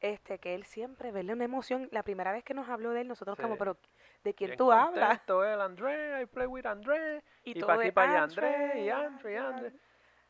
[0.00, 1.88] este, que él siempre, verle una emoción.
[1.92, 3.58] La primera vez que nos habló de él, nosotros como, Sí.
[3.58, 3.76] pero
[4.24, 5.20] ¿de quién Bien tú hablas?
[5.28, 7.22] él, Andrés, I play with Andrés.
[7.44, 9.72] Y, todo para aquí para allá, Andrés, y Andrés, y Andrés.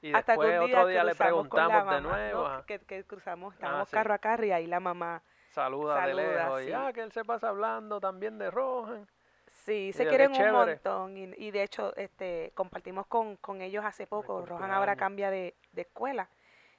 [0.03, 2.41] Y Hasta que después día otro día le preguntamos de mamá, nuevo.
[2.41, 2.47] ¿no?
[2.47, 3.95] ajá, Que, que cruzamos, estábamos sí.
[3.95, 5.23] carro a carro y ahí la mamá.
[5.51, 6.63] Saluda, de saluda, lejos.
[6.63, 9.07] Y ah, que él se pasa hablando también de Rohan.
[9.49, 13.85] Sí, se de quieren un montón y, y de hecho este compartimos con, con ellos
[13.85, 14.47] hace poco.
[14.47, 16.31] Rohan ahora cambia de, de escuela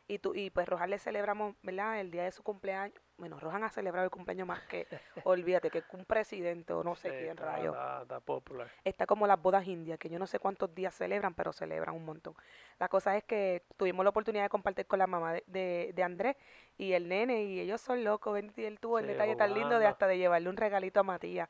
[0.07, 1.99] y tú y pues Rohan le celebramos, ¿verdad?
[1.99, 2.99] El día de su cumpleaños.
[3.21, 4.88] Bueno, Rohan ha celebrado el cumpleaños más que,
[5.25, 7.69] olvídate, que un presidente o no sé Sí, quién está- rayo.
[7.69, 8.67] Está, está popular.
[8.84, 12.03] Está como las bodas indias, que yo no sé cuántos días celebran, pero celebran un
[12.03, 12.34] montón.
[12.79, 16.01] La cosa es que tuvimos la oportunidad de compartir con la mamá de, de, de
[16.03, 16.36] Andrés
[16.79, 19.77] y el nene, y ellos son locos, ven, y él tuvo el detalle tan lindo
[19.77, 21.47] de hasta de llevarle un regalito a Matías.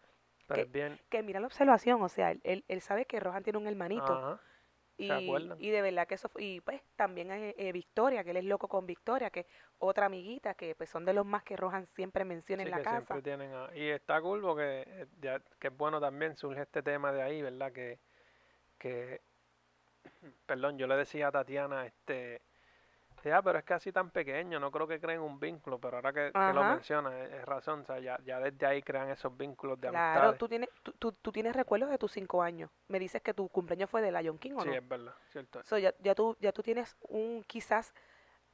[0.47, 0.99] Pero que- bien.
[1.09, 4.11] Que mira la observación, o sea, él, él, él sabe que Rohan tiene un hermanito.
[4.11, 4.41] Ajá,
[5.01, 8.67] Y, de verdad que eso fue- y pues también eh, Victoria, que él es loco
[8.67, 9.45] con Victoria, que
[9.79, 12.77] otra amiguita, que pues son de los más que Rohan siempre menciona sí, en la
[12.77, 12.97] que casa.
[12.97, 16.83] siempre tienen a- Y está cool porque eh, ya, que es bueno también, surge este
[16.83, 17.71] tema de ahí, ¿verdad?
[17.71, 17.99] Que,
[18.77, 19.21] que
[20.45, 22.41] perdón, yo le decía a Tatiana, este,
[23.29, 26.13] ya, pero es que así tan pequeño, no creo que creen un vínculo, pero ahora
[26.13, 26.65] que, que lo Ajá.
[26.65, 30.39] menciona, es, razón, o sea, ya, ya desde ahí crean esos vínculos de Claro, amistades.
[30.39, 32.69] tú tienes, tú, tú, tú tienes recuerdos de tus cinco años.
[32.87, 34.73] Me dices que tu cumpleaños fue de Lion King, ¿o Sí, no?
[34.73, 35.61] es verdad, cierto.
[35.63, 37.93] So, ya, ya, tú, ya tú tienes un, quizás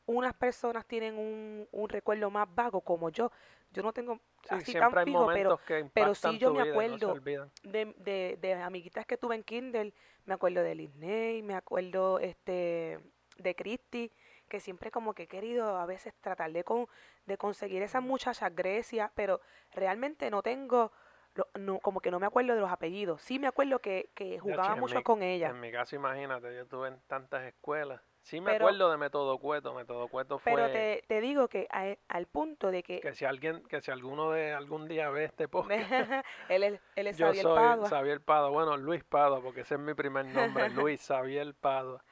[0.05, 3.31] unas personas tienen un, un recuerdo más vago como yo.
[3.71, 5.59] Yo no tengo Sí, así tan fijo, pero
[5.93, 7.15] pero sí yo me vida no acuerdo
[7.63, 9.93] de, de, de amiguitas que tuve en Kindle,
[10.25, 12.99] me acuerdo de Lisney, me acuerdo este
[13.37, 14.11] de Christy,
[14.47, 16.87] que siempre como que he querido a veces tratar de, con,
[17.25, 18.07] de conseguir esa Ujú.
[18.07, 19.41] muchacha Grecia, pero
[19.73, 20.91] realmente no tengo,
[21.35, 23.21] lo- no, como que no me acuerdo de los apellidos.
[23.21, 26.61] Sí me acuerdo que, que jugaba mucho mi- con ella, En mi caso, imagínate, yo
[26.63, 28.01] estuve en tantas escuelas.
[28.21, 29.73] Sí me Pero- acuerdo de Método Cueto.
[29.73, 33.23] Método Cueto fue pero te, te digo que a- al punto de que que si
[33.23, 35.69] alguien, que si alguno de algún día ve este podcast,
[36.49, 37.87] él es, él es yo Xavier soy Padua.
[37.89, 38.49] Xavier Padua.
[38.49, 42.03] Bueno, Luis Padua, porque ese es mi primer nombre, Luis Xavier Padua.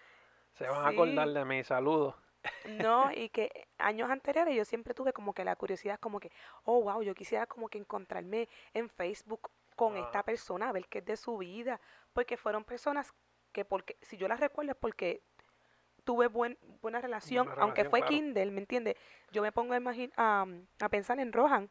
[0.53, 2.15] Se van a acordar de mí, saludos.
[2.65, 6.31] No, y que años anteriores yo siempre tuve como que la curiosidad como que,
[6.63, 10.23] oh, wow, yo quisiera como que encontrarme en Facebook con esta Ajá.
[10.23, 11.79] persona, a ver qué es de su vida,
[12.13, 13.13] porque fueron personas
[13.51, 15.21] que porque, si yo las recuerdo es porque
[16.03, 18.15] tuve buen, buena relación, Buena aunque relación, fue claro.
[18.15, 18.95] Kindle, ¿me entiendes?
[19.31, 19.79] Yo me pongo a,
[20.17, 20.45] a,
[20.79, 21.69] a pensar en Rohan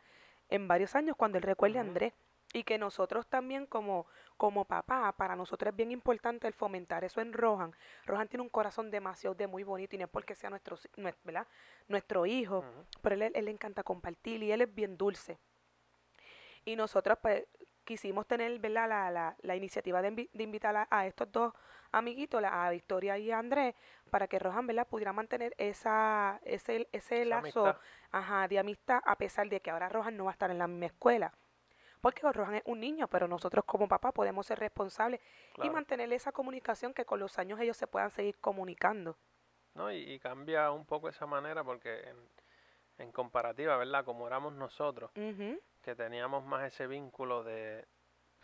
[0.48, 1.82] en varios años cuando él recuerde a.
[1.82, 2.12] Andrés.
[2.54, 7.20] Y que nosotros también como, como papá, para nosotros es bien importante el fomentar eso
[7.20, 7.74] en Rohan.
[8.06, 10.78] Rohan tiene un corazón demasiado de muy bonito y no es porque sea nuestro,
[11.88, 12.64] nuestro hijo,
[13.02, 15.36] pero él, él le encanta compartir y él es bien dulce.
[16.64, 17.44] Y nosotros pues
[17.84, 18.88] quisimos tener ¿verdad?
[18.88, 21.52] La, la, la iniciativa de, invi- de invitar a, a estos dos
[21.90, 23.74] amiguitos, la- a Victoria y a Andrés,
[24.10, 24.86] para que Rohan ¿verdad?
[24.86, 27.82] pudiera mantener esa, ese, ese Esa lazo amistad.
[28.12, 30.68] ajá, de amistad a pesar de que ahora Rohan no va a estar en la
[30.68, 31.32] misma escuela.
[32.04, 35.22] Porque Rohan es un niño, pero nosotros como papá podemos ser responsables
[35.62, 39.16] y mantener esa comunicación que con los años ellos se puedan seguir comunicando.
[39.72, 39.90] ¿no?
[39.90, 42.16] Y, y cambia un poco esa manera porque en,
[42.98, 44.04] en comparativa, ¿verdad?
[44.04, 47.86] Como éramos nosotros, que teníamos más ese vínculo de,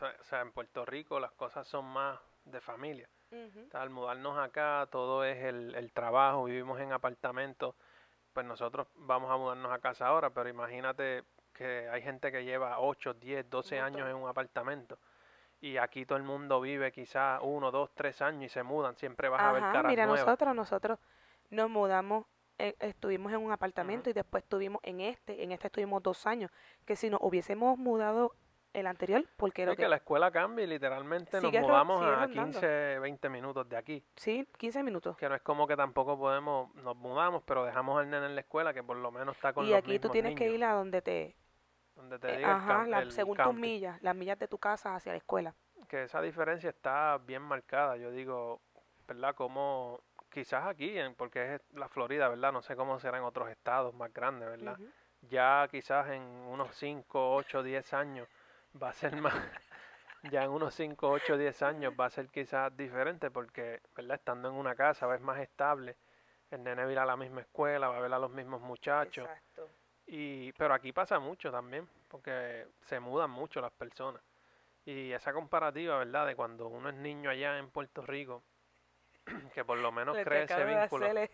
[0.01, 3.11] o sea- en Puerto Rico las cosas son más de familia.
[3.31, 3.67] ujú.
[3.67, 7.75] O sea, al mudarnos acá, todo es el, el trabajo, vivimos en apartamentos,
[8.33, 12.79] pues nosotros vamos a mudarnos a casa ahora, pero imagínate que hay gente que lleva
[12.81, 14.99] 8, 10, 12 Un años en un apartamento.
[15.61, 19.29] Y aquí todo el mundo vive quizás uno, dos, tres años y se mudan, siempre
[19.29, 20.25] vas a ver Ajá, caras mira, nuevas.
[20.25, 20.99] nosotros, nosotros
[21.51, 22.25] nos mudamos,
[22.59, 26.51] eh, estuvimos en un apartamento y después estuvimos en este, en este estuvimos dos años,
[26.87, 28.35] que si nos hubiésemos mudado
[28.73, 32.61] el anterior, porque lo que, que la escuela cambia y literalmente nos mudamos a rondando.
[32.61, 34.05] 15, 20 minutos de aquí.
[34.15, 35.17] sí, 15 minutos.
[35.17, 38.43] Que no es como que tampoco podemos, nos mudamos, pero dejamos al nene en la
[38.43, 40.65] escuela que por lo menos está con Y los aquí tú tienes que niños, ir
[40.65, 41.37] a donde te,
[42.01, 44.59] donde te eh, diga el ajá, la- el según tus millas, las millas de tu
[44.59, 45.55] casa hacia la escuela.
[45.89, 47.97] que esa diferencia está bien marcada.
[47.97, 48.61] Yo digo,
[49.09, 49.35] ¿verdad?
[49.35, 52.53] Como quizás aquí, en- porque es la Florida, ¿verdad?
[52.53, 54.77] No sé cómo será en otros estados más grandes, ¿verdad?
[55.23, 58.29] Ya quizás en unos 5, 8, 10 años
[58.81, 59.35] va a ser más,
[60.31, 64.15] ya en unos 5, 8, 10 años va a ser quizás diferente porque, ¿verdad?
[64.17, 65.97] Estando en una casa va a ser más estable,
[66.51, 68.61] el nene va a ir a la misma escuela, va a ver a los mismos
[68.61, 69.25] muchachos.
[69.29, 69.69] Exacto.
[70.13, 74.21] Y, pero aquí pasa mucho también, porque se mudan mucho las personas.
[74.85, 76.27] Y esa comparativa, ¿verdad?
[76.27, 78.43] De cuando uno es niño allá en Puerto Rico,
[79.55, 81.07] que por lo menos Lo que cree ese vínculo.
[81.07, 81.31] hacer es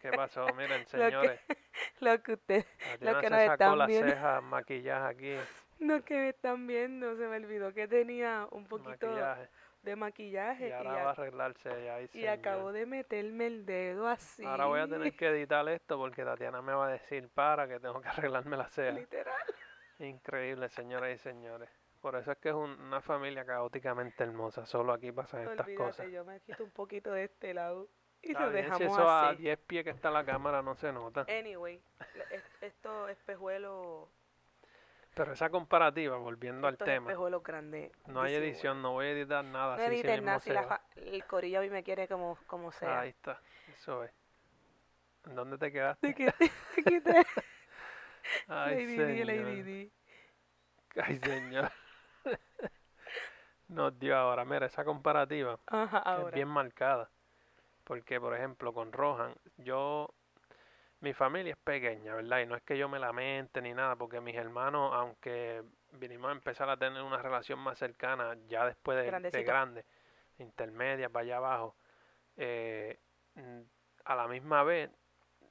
[0.00, 0.46] ¿Qué pasó?
[0.56, 1.40] Miren, Lo que- señores,
[2.00, 4.08] lo que usted, Tatiana que se nos sacó están las viendo.
[4.08, 5.36] cejas, maquillaje aquí,
[5.80, 9.50] no que me están viendo, se me olvidó que tenía un poquito maquillaje.
[9.84, 13.66] De maquillaje Y ahora a- va a arreglarse ya ahí, y acabo de meterme el
[13.66, 14.44] dedo así.
[14.44, 17.78] Ahora voy a tener que editar esto porque Tatiana me va a decir para que
[17.80, 18.92] tengo que arreglarme la ceja.
[18.98, 19.34] Literal.
[19.98, 21.68] Increíble, señoras y señores.
[22.00, 24.66] Por eso es que es un- una familia caóticamente hermosa.
[24.66, 26.10] Solo aquí pasan estas Olvídate, cosas.
[26.10, 27.88] yo me quito un poquito de este lado
[28.22, 29.42] y lo dejamos si eso a así.
[29.42, 31.24] 10 pies que está la cámara no se nota.
[31.28, 31.80] Anyway,
[32.16, 34.08] la- es- estos espejuelos,
[35.14, 37.12] Pero esa comparativa, volviendo al tema,
[38.06, 39.76] no hay edición, no voy a editar nada.
[39.76, 43.00] No edites mismo nada si la el corillo a mí me quiere como, como sea.
[43.00, 44.12] Ahí está, eso es.
[45.26, 46.12] ¿En dónde te quedaste?
[46.14, 47.26] Te.
[48.48, 49.90] Ay, señor.
[50.96, 51.70] Ay, señor.
[53.68, 57.10] Nos dio ahora, mira, esa comparativa Ajá, es bien marcada.
[57.84, 60.14] Porque, por ejemplo, con Rohan, yo,
[61.04, 62.40] mi familia es pequeña, ¿verdad?
[62.40, 65.62] Y no es que yo me lamente ni nada, porque mis hermanos, aunque
[65.92, 69.44] vinimos a empezar a tener una relación más cercana ya después de, de Grandecito.
[69.44, 69.84] grande,
[70.38, 71.76] intermedia, para allá abajo,
[72.38, 72.98] eh,
[74.04, 74.90] a la misma vez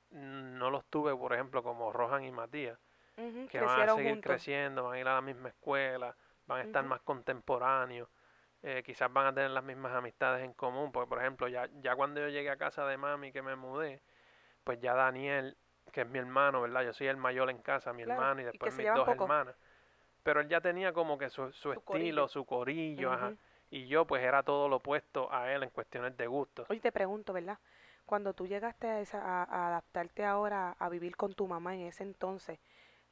[0.09, 2.79] no los tuve, por ejemplo, como Rohan y Matías
[3.49, 4.31] que van a seguir juntos.
[4.31, 6.15] creciendo, van a ir a la misma escuela,
[6.47, 8.09] van a estar más contemporáneos,
[8.63, 11.95] eh, quizás van a tener las mismas amistades en común, porque por ejemplo, ya, ya
[11.95, 14.01] cuando yo llegué a casa de mami que me mudé,
[14.63, 15.57] pues ya Daniel,
[15.91, 16.83] que es mi hermano, ¿verdad?
[16.83, 19.23] Yo soy el mayor en casa, mi Claro, hermano y después mis dos poco.
[19.25, 19.55] hermanas.
[20.23, 22.27] Pero él ya tenía como que su, su Su estilo, corillo.
[22.27, 23.33] su corillo, ajá.
[23.71, 26.67] Y yo pues era todo lo opuesto a él en cuestiones de gustos.
[26.69, 27.59] Oye, te pregunto, ¿verdad?
[28.05, 31.81] Cuando tú llegaste a, esa, a, a adaptarte ahora a vivir con tu mamá en
[31.81, 32.59] ese entonces,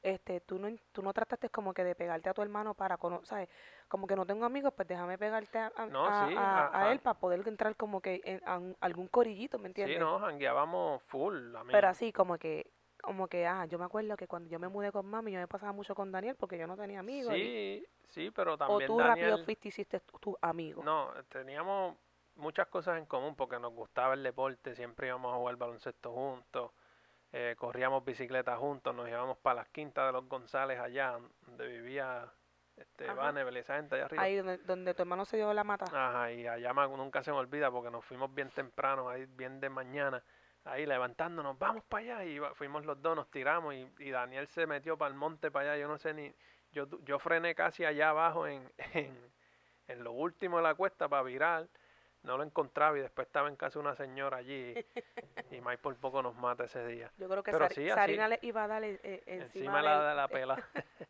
[0.03, 3.27] este, tú no, tú no trataste como que de pegarte a tu hermano para conocer,
[3.27, 3.49] ¿sabes?
[3.87, 6.67] Como que no tengo amigos, pues déjame pegarte a, a- No, a- sí, a- a
[6.69, 6.91] ajá.
[6.91, 9.97] él para poder entrar como que en, algún corillito, ¿me entiendes?
[9.97, 11.71] Sí, no, jangueábamos full, a mí.
[11.71, 14.91] Pero así como que, como que, ah, yo me acuerdo que cuando yo me mudé
[14.91, 17.35] con mami, yo me pasaba mucho con Daniel porque yo no tenía amigos.
[17.37, 19.45] y- Sí, sí, pero o también tú rápido Daniel...
[19.45, 20.83] fuiste y hiciste tu, tu amigo.
[20.83, 21.97] No, teníamos
[22.35, 26.71] muchas cosas en común porque nos gustaba el deporte, siempre íbamos a jugar baloncesto juntos,
[27.34, 32.32] eh, corríamos bicicleta juntos, nos íbamos para las quintas de los González allá, donde vivía
[32.76, 33.06] este.
[33.08, 34.24] Vannevel, esa gente allá arriba.
[34.24, 35.86] Ahí donde, donde tu hermano se dio la mata.
[35.86, 39.70] Ajá, y allá nunca se me olvida porque nos fuimos bien temprano, ahí bien de
[39.70, 40.24] mañana,
[40.65, 44.65] ahí levantándonos, vamos para allá, y fuimos los dos, nos tiramos, y, y Daniel se
[44.67, 46.34] metió para el monte para allá, yo no sé ni,
[46.72, 49.17] yo, yo frené casi allá abajo en, en,
[49.88, 51.67] en lo último de la cuesta para virar,
[52.23, 54.73] no lo encontraba y después estaba en casa una señora allí,
[55.49, 57.12] y Mike por poco nos mata ese día.
[57.17, 59.43] Yo creo que Pero Sar- sí, así- Sarina le iba a dar eh, eh, encima,
[59.45, 60.55] Encima de la, de la pela.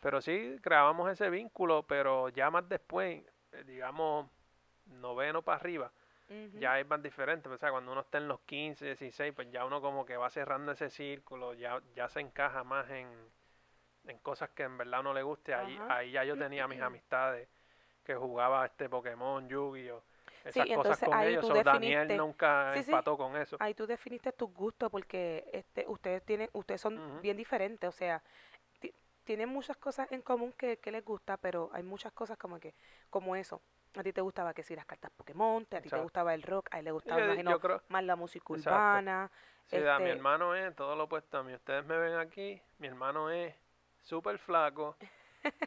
[0.00, 4.30] pero sí, creábamos ese vínculo, pero ya más después, eh, digamos,
[4.86, 5.92] noveno para arriba,
[6.54, 7.48] ya es más diferente.
[7.48, 10.28] O sea, cuando uno está en los 15, 16, pues ya uno como que va
[10.30, 13.08] cerrando ese círculo, ya, ya se encaja más en,
[14.06, 15.54] en cosas que en verdad no le guste.
[15.54, 17.48] Ahí, ahí ya yo tenía mis amistades
[18.04, 20.02] que jugaba este Pokémon, Yu-Gi-Oh!
[20.48, 21.42] Esas Sí, cosas con ahí ellos.
[21.42, 22.90] tú so Daniel definiste- nunca Sí, sí.
[22.90, 23.56] empató con eso.
[23.60, 28.22] Ahí tú definiste tus gustos porque este, ustedes tienen, ustedes son bien diferentes, o sea,
[28.80, 32.58] ti- tienen muchas cosas en común que, que les gusta, pero hay muchas cosas como
[32.58, 32.74] que,
[33.10, 33.60] como eso.
[33.96, 36.68] A ti te gustaba que si las cartas Pokémon, a ti te gustaba el rock,
[36.70, 38.70] a él le gustaba, yo, me yo imagino, creo, más la música Exacto.
[38.70, 39.30] urbana.
[39.66, 41.52] Sí, da, mi este- hermano es todo lo opuesto a mí.
[41.54, 43.54] Ustedes me ven aquí, mi hermano es
[44.02, 44.96] súper flaco,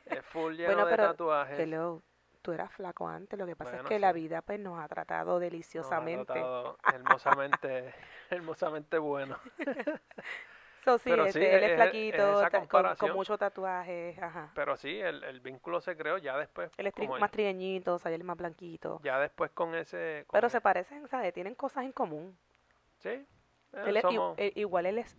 [0.06, 1.60] es full lleno Bueno, de tatuajes.
[1.60, 2.02] Hello,
[2.42, 4.88] tú eras flaco antes, lo que pasa Bueno, es que la vida pues nos ha
[4.88, 6.34] tratado nos ha deliciosamente.
[6.34, 7.94] tratado hermosamente,
[8.30, 9.38] hermosamente bueno.
[10.84, 14.50] So, sí, Pero este, sí, él es flaquito, con, con muchos tatuajes, ajá.
[14.56, 16.72] Pero sí, el, el vínculo se creó ya después.
[16.76, 19.00] Él es tri- más trigueñito, o sea, él es más blanquito.
[19.04, 20.24] ya después con ese.
[20.26, 21.34] con Pero e- se parecen, ¿sabes?
[21.36, 22.36] Tienen cosas en común.
[22.98, 23.10] Sí.
[23.10, 23.26] eh,
[23.74, 25.16] Él es, i- somos- eh, igual él es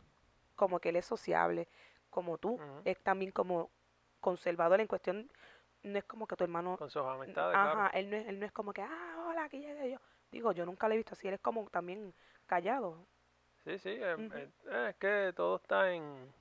[0.56, 1.68] como que él es sociable,
[2.10, 2.58] como tú.
[2.84, 3.70] Es también como
[4.20, 5.30] conservador en cuestión,
[5.82, 7.90] no es como que tu hermano, con sus amistades, ajá, claro.
[7.98, 9.98] él no es, él no es como que, ah, hola, aquí llegué yo.
[10.30, 12.14] Digo, yo nunca lo he visto así, él es como también
[12.46, 13.06] callado,
[13.64, 13.90] Sí, sí.
[13.90, 14.36] eh, Ujú.
[14.36, 16.32] eh, eh, es que todo está en.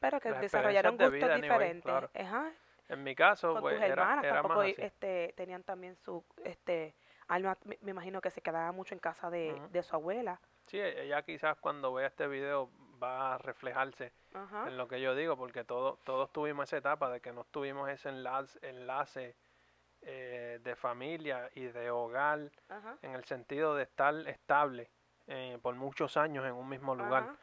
[0.00, 1.82] pero que desarrollaron de gustos diferentes.
[1.82, 2.10] claro.
[2.14, 2.52] Ajá,
[2.88, 4.82] En mi caso, con pues tus hermanas era tampoco más así.
[4.82, 6.94] este tenían también su este
[7.28, 9.68] Alma me, me imagino que se quedaba mucho en casa de, Ujú.
[9.72, 10.38] de su abuela.
[10.64, 12.70] Sí, ella quizás cuando vea este video
[13.02, 14.68] va a reflejarse Ajá.
[14.68, 17.88] en lo que yo digo, porque todo, todos tuvimos esa etapa de que no tuvimos
[17.88, 19.36] ese enlace, enlace
[20.02, 22.98] eh, de familia y de hogar, Ajá.
[23.02, 24.90] en el sentido de estar estable
[25.26, 27.22] eh, por muchos años en un mismo lugar.
[27.24, 27.36] Ajá.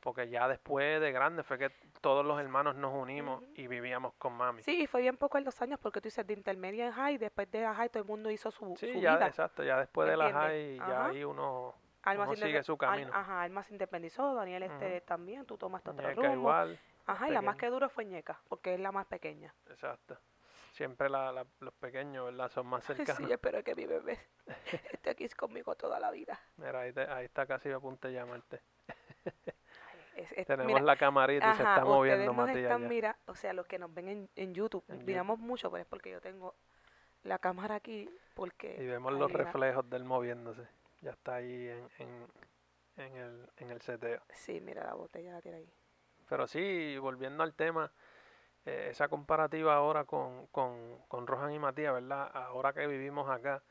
[0.00, 4.34] Porque ya después de grande fue que todos los hermanos nos unimos y vivíamos con
[4.34, 4.62] mami.
[4.62, 7.18] Sí, y fue bien poco en los años porque tú dices de intermedia en high,
[7.18, 9.26] después de la high todo el mundo hizo su, Sí, su ya, vida.
[9.26, 11.74] exacto, ya después de la high, ya ahí uno,
[12.06, 13.10] Alma sigue su Al- camino.
[13.12, 16.32] ajá, Alma se independizó, Daniel este también, tú tomaste otro Ñeca rumbo.
[16.40, 19.52] igual, Ajá, y la más que duro fue Ñeca, porque es la más pequeña.
[19.68, 20.18] exacto.
[20.72, 22.50] Siempre la, la- los pequeños, ¿verdad?
[22.50, 23.16] Son más cercanos.
[23.26, 24.18] Sí, espero que mi bebé
[24.92, 26.38] esté aquí conmigo toda la vida.
[26.58, 28.60] Mira, ahí, te- ahí está casi a punto de llamarte.
[30.16, 33.34] Es- es- Tenemos mira, la camarita y se está moviendo nos Matías están mira, o
[33.34, 36.20] sea, los que nos ven en, en YouTube, En miramos mucho, pero es porque yo
[36.20, 36.54] tengo
[37.22, 40.66] la cámara aquí, porque Y vemos los reflejos de él moviéndose.
[41.00, 42.26] Ya está ahí en, en,
[42.96, 44.22] en el, en el seteo.
[44.30, 45.70] Sí, mira la botella la tira ahí.
[46.28, 47.92] Pero sí, volviendo al tema,
[48.64, 52.30] eh, esa comparativa ahora con, con, con Rohan y Matías, ¿verdad?
[52.34, 53.62] Ahora que vivimos acá,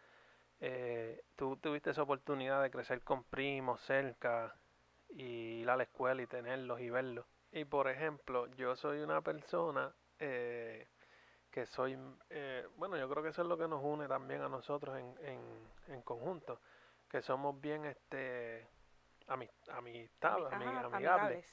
[0.62, 4.56] eh, tú tuviste esa oportunidad de crecer con primos cerca
[5.10, 7.26] y ir a la escuela y tenerlos y verlos.
[7.52, 10.88] Y por ejemplo, yo soy una persona eh,
[11.52, 11.98] que soy,
[12.30, 15.16] eh, bueno, yo creo que eso es lo que nos une también a nosotros en,
[15.26, 15.42] en,
[15.88, 16.60] en conjunto,
[17.16, 18.68] que somos bien este
[19.28, 21.46] ami- amistad, Ami- ami- ajá, amigables.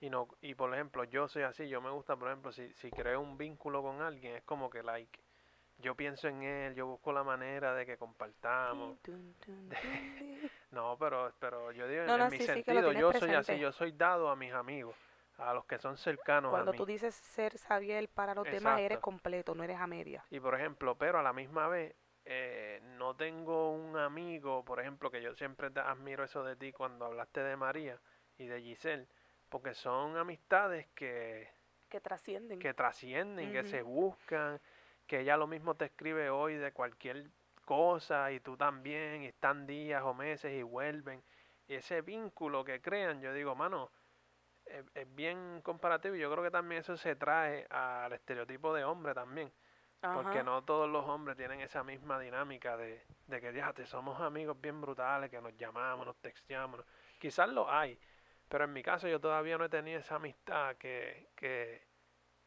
[0.00, 2.88] Y no, y por ejemplo, yo soy así, yo me gusta, por ejemplo, si, si
[2.90, 5.18] creo un vínculo con alguien, es como que like,
[5.78, 8.96] yo pienso en él, yo busco la manera de que compartamos.
[10.70, 13.92] No, pero, pero yo digo, en, No, mi sí, sentido, yo soy así, yo soy
[13.92, 14.94] dado a mis amigos,
[15.36, 16.78] a los que son cercanos a Cuando mí.
[16.78, 19.00] tú dices ser Xavier para los demás, eres Exacto.
[19.00, 20.24] completo, no eres a media.
[20.30, 25.10] Y por ejemplo, pero a la misma vez, eh, no tengo un amigo, por ejemplo,
[25.10, 28.00] que yo siempre te admiro eso de ti cuando hablaste de María
[28.38, 29.08] y de Giselle,
[29.48, 31.48] porque son amistades que,
[31.88, 32.58] Que trascienden.
[32.58, 34.60] que trascienden, que se buscan,
[35.06, 37.30] que ella lo mismo te escribe hoy de cualquier
[37.64, 41.22] cosa y tú también, y están días o meses y vuelven.
[41.68, 43.90] Y ese vínculo que crean, yo digo, mano,
[44.64, 48.84] es, es bien comparativo y yo creo que también eso se trae al estereotipo de
[48.84, 49.52] hombre también.
[50.14, 54.20] Porque no todos los hombres tienen esa misma dinámica de, de que ya te somos
[54.20, 56.80] amigos bien brutales, que nos llamamos, nos texteamos.
[56.80, 56.84] ¿no?
[57.18, 57.98] Quizás lo hay,
[58.48, 61.86] pero en mi caso yo todavía no he tenido esa amistad que, que,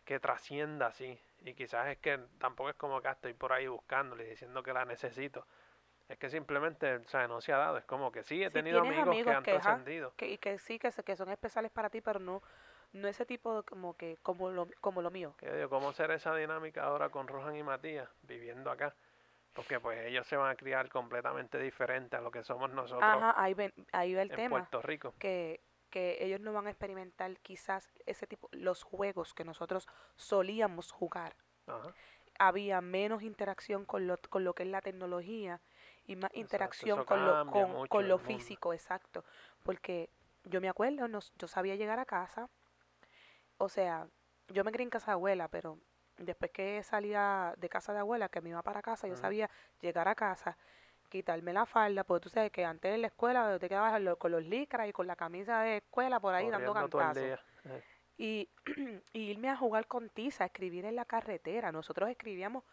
[0.03, 1.17] que trascienda así.
[1.43, 4.73] Y quizás es que tampoco es como que estoy por ahí buscándole y diciendo que
[4.73, 5.47] la necesito.
[6.09, 7.77] Es que simplemente, o sea, no se ha dado.
[7.77, 10.13] Es como que sí, he Sí, tenido amigos, que han trascendido.
[10.19, 12.43] Y que sí, que, se- que son especiales para ti, pero no,
[12.95, 15.33] no ese tipo de como que, como lo, como lo mío.
[15.41, 18.95] Yo digo, ¿cómo será esa dinámica ahora con Rohan y Matías viviendo acá?
[19.53, 23.33] Porque pues ellos se van a criar completamente diferente a lo que somos nosotros Ajá,
[23.37, 24.49] ahí, ven, ahí va el en tema.
[24.49, 25.13] Puerto Rico.
[25.17, 30.91] que, que ellos no van a experimentar quizás ese tipo, los juegos que nosotros solíamos
[30.91, 31.35] jugar.
[31.67, 31.93] Ajá.
[32.37, 35.61] Había menos interacción con lo, con lo que es la tecnología
[36.05, 39.23] y más Exacto, interacción con lo, con, lo físico, exacto.
[39.63, 40.09] Porque
[40.43, 42.49] yo me acuerdo, nos- yo sabía llegar a casa,
[43.57, 44.07] o sea,
[44.49, 45.79] yo me crié en casa de abuela, pero
[46.17, 49.49] después que salía de casa de abuela, que me iba para casa, yo sabía
[49.81, 50.57] llegar a casa,
[51.09, 54.43] quitarme la falda, porque tú sabes que antes en la escuela te quedabas con los
[54.43, 57.45] licras y con la camisa de escuela por ahí dando Corriendo cantazos.
[57.65, 57.83] Eh,
[58.17, 58.49] Y,
[59.13, 61.71] y irme a jugar con tiza, escribir en la carretera.
[61.71, 62.63] Nosotros escribíamos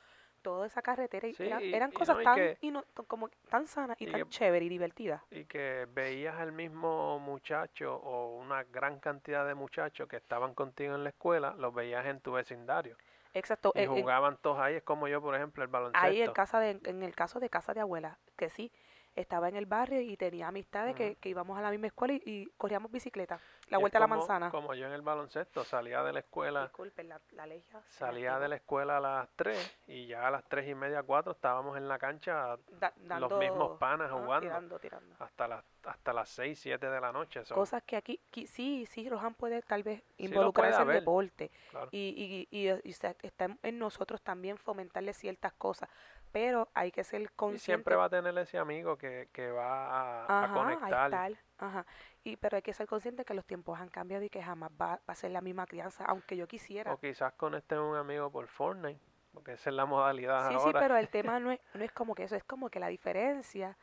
[0.43, 3.29] toda esa carretera y Sí, eran, y- eran y cosas no, tan, que- ino- como
[3.49, 5.23] tan sanas y, y tan chéveres y divertidas.
[5.31, 10.95] Y que veías al mismo muchacho o una gran cantidad de muchachos que estaban contigo
[10.95, 12.97] en la escuela, los veías en tu vecindario.
[13.35, 13.73] Exacto.
[13.75, 16.07] Y en- en- jugaban todos ahí, es como yo, por ejemplo, el baloncesto.
[16.07, 18.71] ahí en casa de, en el caso de casa de abuela, que sí,
[19.15, 22.23] estaba en el barrio y tenía amistades que, que íbamos a la misma escuela y,
[22.25, 24.51] y corríamos bicicleta, la Y vuelta a la manzana.
[24.51, 28.39] Como yo en el baloncesto, salía de la escuela, Disculpen, la, la ley ya salía
[28.39, 31.77] de la escuela a las 3 y ya a las 3 y media, 4 estábamos
[31.77, 34.41] en la cancha Da- dando, mismos panas jugando.
[34.49, 35.15] Tirando, tirando.
[35.19, 37.43] hasta las hasta las 6, 7 de la noche.
[37.53, 41.51] Cosas que aquí, sí, sí, Rohan puede tal vez involucrarse en deporte.
[41.71, 41.89] claro.
[41.91, 43.17] y, y, y, y está,
[43.65, 45.89] en nosotros también fomentarle ciertas cosas,
[46.33, 47.65] pero hay que ser Y consciente.
[47.65, 51.13] siempre va a tener ese amigo que, que va a, conectar.
[51.13, 51.87] estar, ajá.
[52.25, 54.97] Y, pero hay que ser consciente que los tiempos han cambiado y que jamás va,
[54.97, 56.93] va a ser la misma crianza, aunque yo quisiera.
[56.93, 59.01] O quizás conecten un amigo por Fortnite,
[59.33, 60.81] porque esa es la modalidad Sí, sí, ahora.
[60.81, 63.77] pero el tema no es, no es como que eso, es como que la diferencia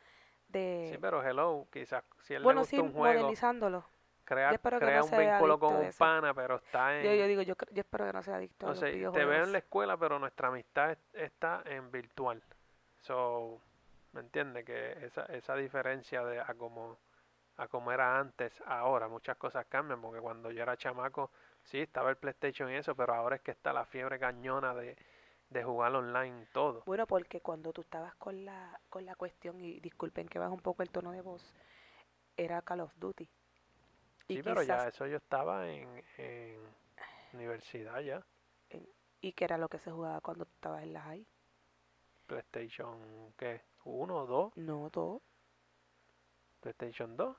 [0.47, 0.89] de...
[0.91, 3.85] Sí, pero hello, quizás si él bueno, le gusta sí, un juego, modernizándolo.
[4.29, 7.05] Crea, crea no un vínculo con a un pana, pero está en...
[7.05, 9.25] Yo, yo digo, yo, yo espero que no sea adicto a no los sé, te
[9.25, 12.41] veo en la escuela, pero nuestra amistad es- está en virtual.
[13.01, 13.61] So,
[14.13, 14.65] ¿me entiendes?
[14.65, 16.97] Que esa, esa diferencia de a como,
[17.57, 21.31] a como era antes, ahora, muchas cosas cambian, porque cuando yo era chamaco,
[21.63, 24.97] sí, estaba el PlayStation y eso, pero ahora es que está la fiebre cañona de
[25.49, 26.83] de jugar online todo.
[26.85, 30.59] Bueno, porque cuando tú estabas con la, con la cuestión, y disculpen que baja un
[30.59, 31.55] poco el tono de voz,
[32.37, 33.27] era Call of Duty.
[34.29, 36.59] Y Sí, pero ya eso yo estaba en, en
[37.33, 38.23] universidad ya.
[39.21, 41.25] y que era lo que se jugaba cuando tú estabas en la high.
[42.27, 43.61] PlayStation, ¿qué?
[43.83, 44.53] ¿Uno, dos?
[44.55, 45.21] No, todo.
[46.61, 47.35] PlayStation 2.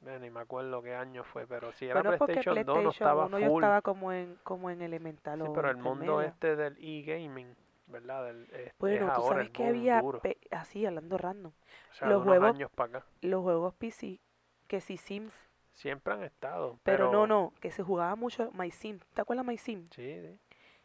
[0.00, 2.82] Ve, ni me acuerdo qué año fue, pero si era Bueno, porque PlayStation 2 no
[2.82, 3.62] PlayStation estaba 1 yo full.
[3.62, 7.54] estaba como en, como en elemental Sí, o pero el mundo este del e-gaming,
[7.88, 8.24] ¿verdad?
[8.26, 10.02] Del, es, es Bueno, tú sabes que había,
[10.50, 11.52] así hablando random,
[11.90, 13.06] O sea, los juegos- años para acá.
[13.22, 14.20] los juegos PC,
[14.68, 15.34] que si Sims,
[15.76, 17.08] Siempre han estado, pero, pero...
[17.08, 18.98] no, no, que se jugaba mucho My Sim.
[19.14, 19.88] ¿Te acuerdas My Sim?
[19.90, 20.38] Sí, sí.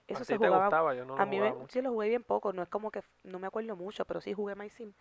[0.07, 1.73] Eso a se ti te jugaba gustaba, yo no lo A mí me, jugaba mucho.
[1.73, 4.33] sí lo jugué bien poco, no es como que, no me acuerdo mucho, pero sí
[4.33, 4.93] jugué My Sim.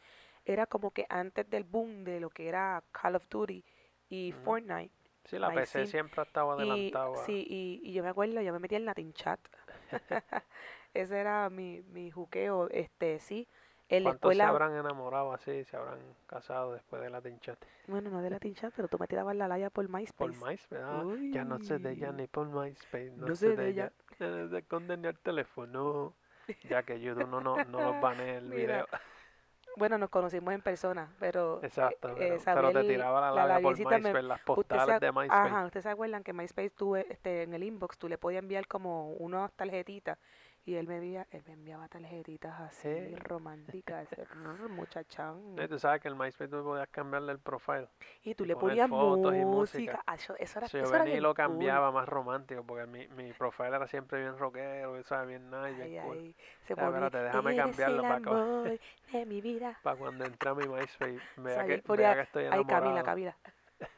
[0.44, 3.64] Era como que antes del boom de lo que era Call of Duty
[4.10, 4.32] y.
[4.32, 4.92] Fortnite.
[5.24, 5.86] Sí, la My PC Sim.
[5.86, 7.22] siempre ha estado Y, adelantado.
[7.22, 9.40] a- sí, y, y yo me acuerdo, yo me metía en Latin Chat.
[10.94, 13.48] Ese era mi, mi juqueo, este, sí.
[13.90, 17.58] En la ¿Cuántos se escuela, habrán enamorado así, se habrán casado después de la Chat?
[17.88, 20.32] bueno, no de Latin Chat, pero tú me tirabas la laya por MySpace.
[20.32, 23.56] Por MySpace, ah, ya no sé de ella ni por MySpace, no, No sé sé
[23.56, 23.92] de ella.
[24.20, 26.14] Eh, Se esconden el teléfono,
[26.68, 28.86] ya que YouTube no, no, no los banee el Mira, video.
[29.76, 33.60] Bueno, nos conocimos en persona, pero Exacto, eh, pero, Samuel, pero te tiraba la la
[33.60, 35.48] por labiecita me- MySpace, las se postales ac- de MySpace.
[35.48, 38.66] Ajá, ¿ustedes se acuerdan que MySpace tuve, este, en el inbox tú le podías enviar
[38.66, 40.18] como unas tarjetitas
[40.66, 43.14] y él me envía, él me enviaba tarjetitas así Sí.
[43.16, 45.58] románticas, ese rrr, muchachón.
[45.62, 47.88] Y tú sabes que el MySpace tú podías cambiarle el profile.
[48.24, 49.92] Y tú le ponías fotos y música.
[49.92, 50.02] música.
[50.06, 51.36] Ah, eso, eso era, yo eso era venía y lo cool.
[51.36, 55.74] cambiaba más romántico, porque mi, mi profile era siempre bien rockero, sabes, bien nice, Ay,
[55.74, 56.16] bien cool.
[56.16, 56.34] ay,
[56.66, 58.30] se Ah, ponía, espérate, déjame "Eres cambiarlo para acá".
[58.30, 58.78] amor
[59.12, 59.76] de mi vida.
[59.82, 62.82] Para cuando entra mi MySpace, vea que, vea que estoy Ay, enamorado.
[62.82, 63.36] Camila, Camila.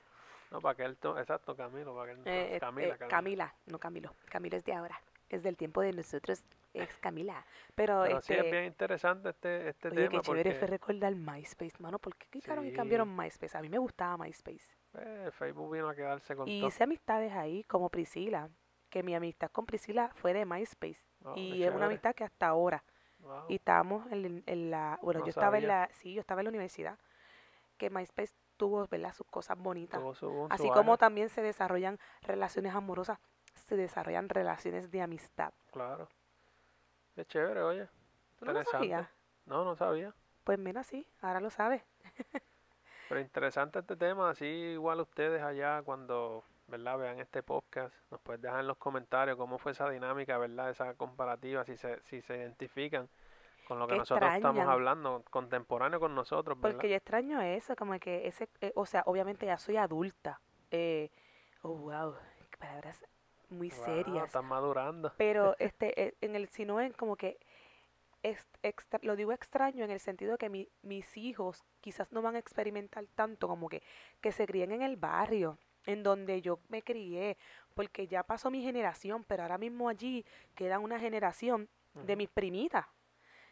[0.51, 3.09] No, para que él, to- exacto, Camilo, para que él, Eh, eh, Camila, eh, Camila.
[3.09, 4.15] Camila, no Camilo.
[4.31, 5.01] Camilo es de ahora.
[5.33, 6.45] Es del tiempo de nosotros.
[6.75, 7.45] Es Camila.
[7.75, 10.69] Pero, Pero sí es este, bien interesante este, este oye, tema qué chévere porque fue
[10.69, 11.99] recordar MySpace, mano.
[11.99, 13.57] ¿Por qué quitaron y cambiaron MySpace?
[13.59, 14.65] A mí me gustaba MySpace.
[14.99, 16.69] eh, Facebook vino a quedarse con Y todo.
[16.69, 18.49] hice amistades ahí, como Priscila.
[18.91, 21.01] Que mi amistad con Priscila fue de MySpace.
[21.25, 22.85] Oh, y es una amistad que hasta ahora.
[23.21, 23.47] Wow.
[23.49, 24.99] Y estábamos en, en la.
[25.03, 25.89] Bueno, No yo estaba en la.
[25.93, 26.99] Sí, yo estaba en la universidad.
[27.79, 29.13] Que MySpace tuvo, ¿verdad?
[29.15, 30.01] Sus cosas bonitas.
[30.01, 33.19] Su su Así como también se desarrollan relaciones amorosas,
[33.73, 35.55] se desarrollan relaciones de amistad.
[35.71, 36.07] Claro.
[37.15, 37.89] Qué chévere, oye.
[38.39, 39.09] ¿Tú no lo sabías?
[39.47, 40.15] No, no sabía.
[40.45, 41.83] Pues mira, sí, ahora lo sabes.
[43.09, 46.99] Pero interesante este tema, así igual ustedes allá cuando, ¿verdad?
[46.99, 50.69] Vean este podcast, nos pueden dejar en los comentarios cómo fue esa dinámica, ¿verdad?
[50.69, 53.09] Esa comparativa, si se, si se identifican
[53.67, 56.77] con lo que Qué nosotros estamos hablando, contemporáneo con nosotros, ¿verdad?
[56.77, 60.43] Porque yo extraño eso, como que ese, eh, o sea, obviamente ya soy adulta.
[60.71, 61.11] Eh,
[61.63, 62.15] oh, wow,
[62.51, 63.03] qué palabras
[63.53, 64.27] muy serias.
[64.27, 65.13] están madurando.
[65.17, 67.39] Pero este, eh, en el, si no en como que,
[68.23, 72.37] es extra- lo digo extraño en el sentido que mi- mis hijos quizás no van
[72.37, 73.83] a experimentar tanto como que,
[74.21, 77.37] que se críen en el barrio, en donde yo me crié,
[77.75, 80.25] porque ya pasó mi generación, pero ahora mismo allí
[80.55, 82.87] queda una generación de mis primitas.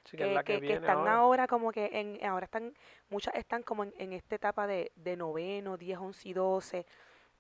[0.05, 1.15] Sí, que es que, la que, que- están ahora.
[1.17, 1.47] ahora.
[1.47, 2.73] como que en, ahora están,
[3.11, 6.87] muchas están como en, en esta etapa de, de noveno, 10, 11 y 12.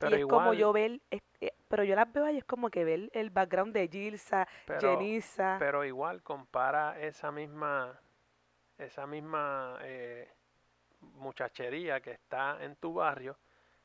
[0.01, 2.70] Pero y es como yo ver, es- eh, pero yo las veo ahí, es como
[2.70, 4.48] que ver el background de Gilsa,
[4.80, 5.57] Jenisa.
[5.59, 8.01] pero igual compara esa misma,
[8.78, 10.28] esa misma eh,
[11.01, 13.36] muchachería que está en tu barrio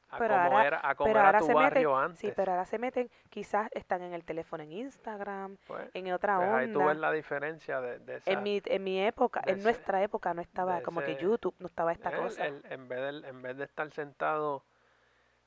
[0.09, 2.19] a Pero ahora- era, a pero era ahora tu se meten- barrio antes.
[2.19, 6.37] Sí, pero ahora se meten, quizás están en el teléfono en Instagram, Pues, en otra
[6.37, 7.07] pues ahí tú ves onda.
[7.07, 10.41] la diferencia de, de esa, En mi, en mi época, en ese- nuestra época no
[10.41, 12.45] estaba como que YouTube, no estaba esta el- cosa.
[12.45, 14.63] el- en, vez de, en vez de estar sentado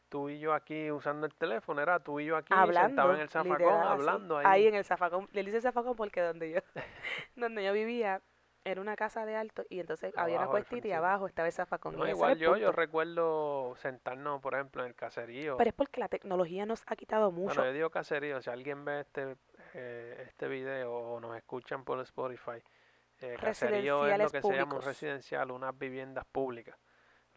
[0.08, 3.20] tú y yo aquí usando el teléfono, era tú y yo aquí hablando, sentado en
[3.20, 4.66] el zafacón literal, hablando ahí.
[4.66, 6.60] en el zafacón, le dice zafacón porque donde yo,
[7.36, 8.22] donde yo vivía
[8.64, 11.96] era una casa de alto y entonces había una cuestita y abajo estaba el zafacón.
[11.96, 15.56] No, y igual yo, yo recuerdo sentarnos, por ejemplo, en el caserío.
[15.56, 17.54] Pero es porque la tecnología nos ha quitado mucho.
[17.54, 19.36] Bueno, yo digo caserío, si alguien ve este,
[19.74, 22.62] eh, este video o nos escuchan por Spotify,
[23.20, 24.84] eh, caserío es lo que se llama un públicos.
[24.84, 26.76] residencial, unas viviendas públicas.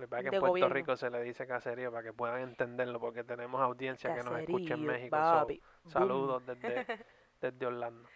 [0.07, 0.73] Que en Puerto gobierno.
[0.73, 4.73] Rico se le dice caserío para que puedan entenderlo, porque tenemos audiencia que nos escucha
[4.75, 5.17] en México.
[5.17, 5.47] so,
[5.89, 6.85] saludos desde,
[7.41, 8.07] desde Orlando.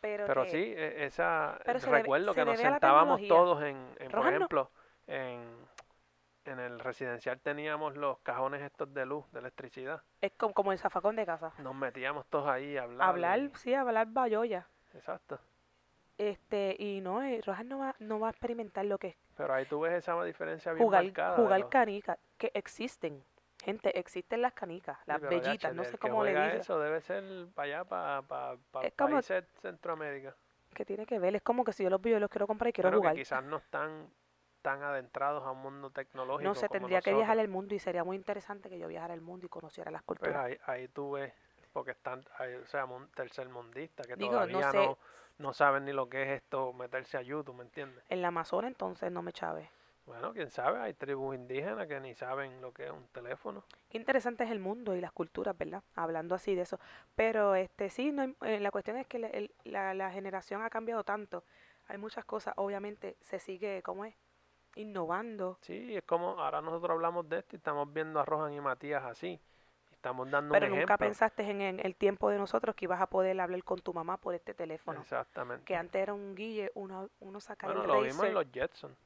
[0.00, 3.62] Pero, Pero que- sí, e- esa Pero se debe- recuerdo se que nos sentábamos todos
[3.62, 4.70] en, en, por no- ejemplo,
[5.06, 5.42] en,
[6.44, 10.02] en el residencial teníamos los cajones estos de luz, de electricidad.
[10.20, 11.52] es como, como el zafacón de casa.
[11.58, 13.08] Nos metíamos todos ahí a hablar.
[13.08, 14.66] Hablar, y- sí, hablar bayoya.
[14.94, 15.38] Exacto.
[16.18, 19.54] Este, y no, eh, Rojas no va, no va a experimentar lo que es Pero
[19.54, 21.36] ahí tú ves esa diferencia bien jugar, marcada.
[21.36, 23.24] jugar los- canicas, que existen.
[23.64, 26.60] Gente, existen las canicas, las bellitas, no sé que cómo le dicen.
[26.60, 27.22] eso debe ser
[27.54, 30.34] para allá, para Es como- países de Centroamérica.
[30.74, 31.36] ¿Qué tiene que ver?
[31.36, 33.14] Es como que si yo los veo, yo los quiero comprar y quiero Pero jugar.
[33.14, 34.08] que quizás no están
[34.62, 36.48] tan adentrados a un mundo tecnológico.
[36.48, 39.12] No sé, como tendría que viajar el mundo y sería muy interesante que yo viajara
[39.14, 40.44] el mundo y conociera las Pues culturas.
[40.44, 41.32] ahí, ahí tú ves,
[41.72, 42.24] porque están,
[42.62, 44.76] o sea, mun- tercermundistas que Digo, no todavía sé.
[44.78, 44.98] no,
[45.38, 48.04] no saben ni lo que es esto, meterse a YouTube, ¿me entiendes?
[48.08, 48.30] En la
[48.64, 49.70] entonces no me chave.
[50.04, 53.64] Bueno, quién sabe, hay tribus indígenas que ni saben lo que es un teléfono.
[53.88, 55.82] Qué interesante es el mundo y las culturas, ¿verdad?
[55.94, 56.80] Hablando así de eso.
[57.14, 60.62] Pero este sí, no, hay- eh, la cuestión es que la, el- la- la generación
[60.62, 61.44] ha cambiado tanto.
[61.86, 64.14] Hay muchas cosas, obviamente se sigue, ¿cómo es?
[64.74, 65.58] Innovando.
[65.60, 69.04] Sí, es como ahora nosotros hablamos de esto y estamos viendo a Rohan y Matías
[69.04, 69.40] así.
[70.02, 71.06] Estamos dando Pero un nunca ejemplo.
[71.06, 74.16] pensaste en, en el tiempo de nosotros que ibas a poder hablar con tu mamá
[74.16, 75.00] por este teléfono.
[75.00, 75.64] Exactamente.
[75.64, 78.98] Que antes era un guille, uno, uno sacaba Bueno, el lo vimos en los Jetsons.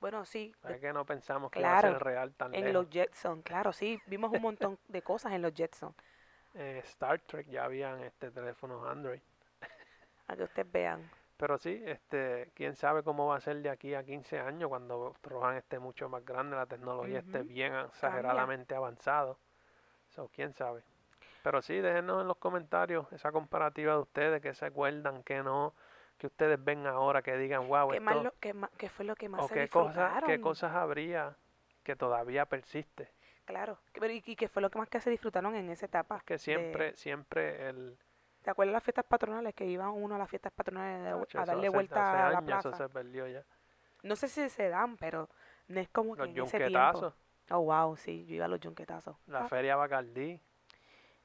[0.00, 2.84] Bueno, sí, Es que no pensamos que iba a ser real tan en lejos.
[2.84, 4.00] los Jetson, claro, sí.
[4.06, 5.94] Vimos un montón de cosas en los Jetson.
[6.54, 9.20] En Star Trek ya habían este teléfonos Android.
[10.28, 11.10] A que ustedes vean.
[11.36, 15.14] Pero sí, este, quién sabe cómo va a ser de aquí a 15 años cuando
[15.22, 19.38] Rohan esté mucho más grande, la tecnología esté bien exageradamente avanzado.
[20.18, 20.82] So, quién sabe.
[21.44, 25.74] Pero sí, déjenos en los comentarios esa comparativa de ustedes, que se acuerdan, que no,
[26.18, 29.28] que ustedes ven ahora, que digan, wow, ¿Qué, esto, más lo- qué, fue lo que
[29.28, 31.36] más o se qué cosas, qué cosas habría
[31.84, 33.12] que todavía persiste.
[33.44, 33.78] Claro.
[33.92, 36.20] que- pero ¿Y, y qué fue lo que más que se disfrutaron en esa etapa?
[36.26, 37.96] Que siempre, siempre el...
[38.42, 39.54] ¿Te acuerdas las fiestas patronales?
[39.54, 42.58] Que iba uno a las fiestas patronales de- a darle vuelta hace a la años
[42.58, 42.88] eso plaza?
[42.88, 43.44] se perdió ya.
[44.02, 45.28] No sé si se dan, pero
[45.68, 47.14] no es como que Los en ese tiempo.
[47.50, 49.16] Oh, wow, sí, yo iba a los yunquetazos.
[49.28, 50.40] la Ah, feria Bacardí.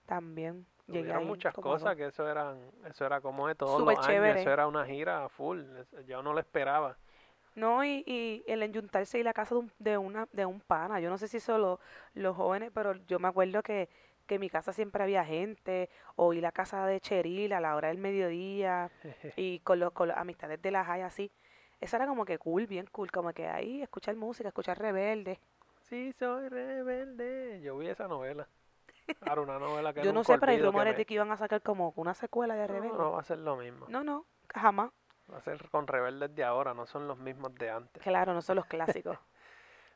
[0.06, 4.06] también llegué ahí muchas cosas que eso eran, eso era como de todos Súper los
[4.06, 4.42] años, chévere.
[4.42, 5.62] eso era una gira full,
[6.08, 6.98] yo no lo esperaba.
[7.56, 11.00] No, y, y el enyuntarse y la casa de un, de una, de un pana.
[11.00, 11.80] Yo no sé si solo
[12.16, 13.90] los jóvenes, pero yo me acuerdo que,
[14.26, 17.60] que en mi casa siempre había gente, o ir a la casa de Cheril a
[17.62, 18.92] la hora del mediodía,
[19.36, 21.32] y con los, con amistades de la high así.
[21.80, 25.40] Eso era como que cool, bien cool, como que ahí escuchar música, escuchar rebelde.
[25.90, 27.62] Sí, soy rebelde.
[27.62, 28.48] Yo vi esa novela.
[29.28, 31.38] Ahora una novela que Yo no sé, pero hay rumores me- de que iban a
[31.38, 32.98] sacar como una secuela de No, rebelde.
[32.98, 33.86] no va a ser lo mismo.
[33.90, 34.92] No, no, jamás.
[35.32, 38.02] Va a ser con rebeldes de ahora, no son los mismos de antes.
[38.04, 39.18] Claro, no son los clásicos.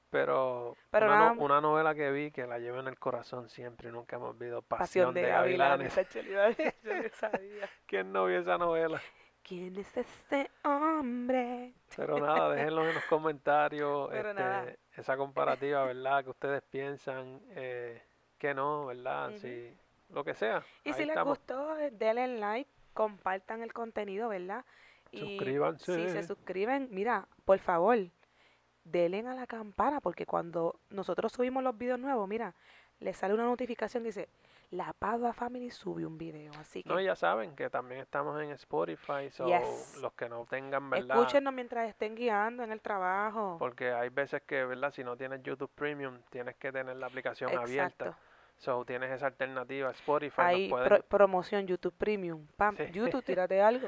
[0.10, 3.50] Pero, Pero una, no- nada- una novela que vi que la llevo en el corazón
[3.50, 5.96] siempre, y nunca me olvido, Pasión, Pasión de, de Gavilanes.
[6.14, 6.58] Gavilanes.
[7.22, 7.68] no.
[7.86, 9.02] ¿Quién no vio esa novela?
[9.48, 11.74] ¿Quién es este hombre?
[11.96, 14.76] Pero nada, déjenlo en los comentarios, Pero este, nada.
[14.98, 16.24] esa comparativa, ¿verdad?
[16.26, 18.02] Que ustedes piensan eh,
[18.38, 19.32] que no, ¿verdad?
[19.38, 19.74] Si,
[20.10, 20.64] lo que sea.
[20.84, 21.38] Y si les estamos.
[21.38, 24.66] gustó, eh, denle like, compartan el contenido, ¿verdad?
[25.12, 25.96] Y Suscríbanse.
[25.96, 27.98] Si se suscriben, mira, por favor,
[28.92, 32.54] denle a la campana, porque cuando nosotros subimos los videos nuevos, mira,
[33.00, 34.30] les sale una notificación que dice,
[34.72, 38.50] la Padua Family subió un video, así que No, ya saben que también estamos en
[38.52, 39.98] Spotify, so Yes.
[40.02, 41.18] los que no tengan, ¿verdad?
[41.18, 43.56] escúchenos mientras estén guiando en el trabajo.
[43.60, 44.92] Porque hay veces que, ¿verdad?
[44.92, 48.06] Si no tienes YouTube Premium, tienes que tener la aplicación abierta.
[48.08, 48.16] Exacto.
[48.58, 50.88] So tienes esa alternativa, Spotify, Ahí, nos pueden...
[50.90, 52.48] pro- promoción YouTube Premium.
[52.58, 52.86] Pam, Sí.
[52.92, 53.88] YouTube, tírate algo.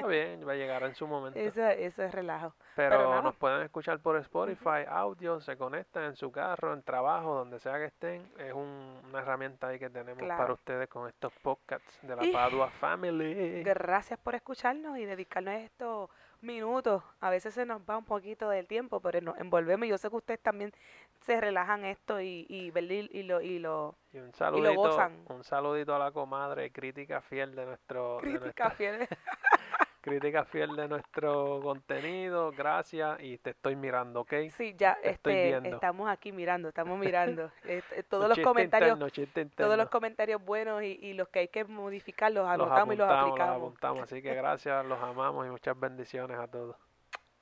[0.00, 1.38] Está bien, va a llegar en su momento.
[1.38, 2.54] Eso, eso es relajo.
[2.76, 7.58] Pero, nos pueden escuchar por Spotify, audio, se conectan en su carro, en trabajo, donde
[7.60, 8.30] sea que estén.
[8.38, 12.32] Es un- una herramienta ahí que tenemos para ustedes con estos podcasts de la Y-
[12.32, 13.62] Padua Family.
[13.62, 16.10] Gracias por escucharnos y dedicarnos estos
[16.42, 17.02] minutos.
[17.20, 19.86] A veces se nos va un poquito del tiempo, pero nos envolvemos.
[19.86, 20.72] y Yo sé que ustedes también
[21.20, 25.22] se relajan esto y, y, y, y lo, y lo Y un saludito, gozan.
[25.28, 29.08] un saludito a la comadre, crítica fiel de nuestro, de crítica nuestra- fiel.
[30.00, 32.52] crítica fiel de nuestro contenido.
[32.52, 34.34] Gracias y te estoy mirando, ¿ok?
[34.56, 35.68] Sí, ya Te estoy este, viendo.
[35.76, 37.50] estamos aquí mirando, estamos mirando.
[37.64, 41.64] Este, todos los comentarios, interno, todos los comentarios buenos y, y los que hay que
[41.64, 43.56] modificar los Los anotamos y los apuntamos, los aplicamos.
[43.56, 44.02] apuntamos.
[44.04, 46.76] Así que gracias, los amamos y muchas bendiciones a todos.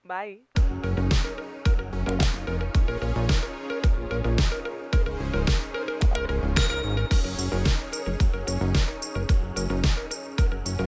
[0.02, 0.97] Bye.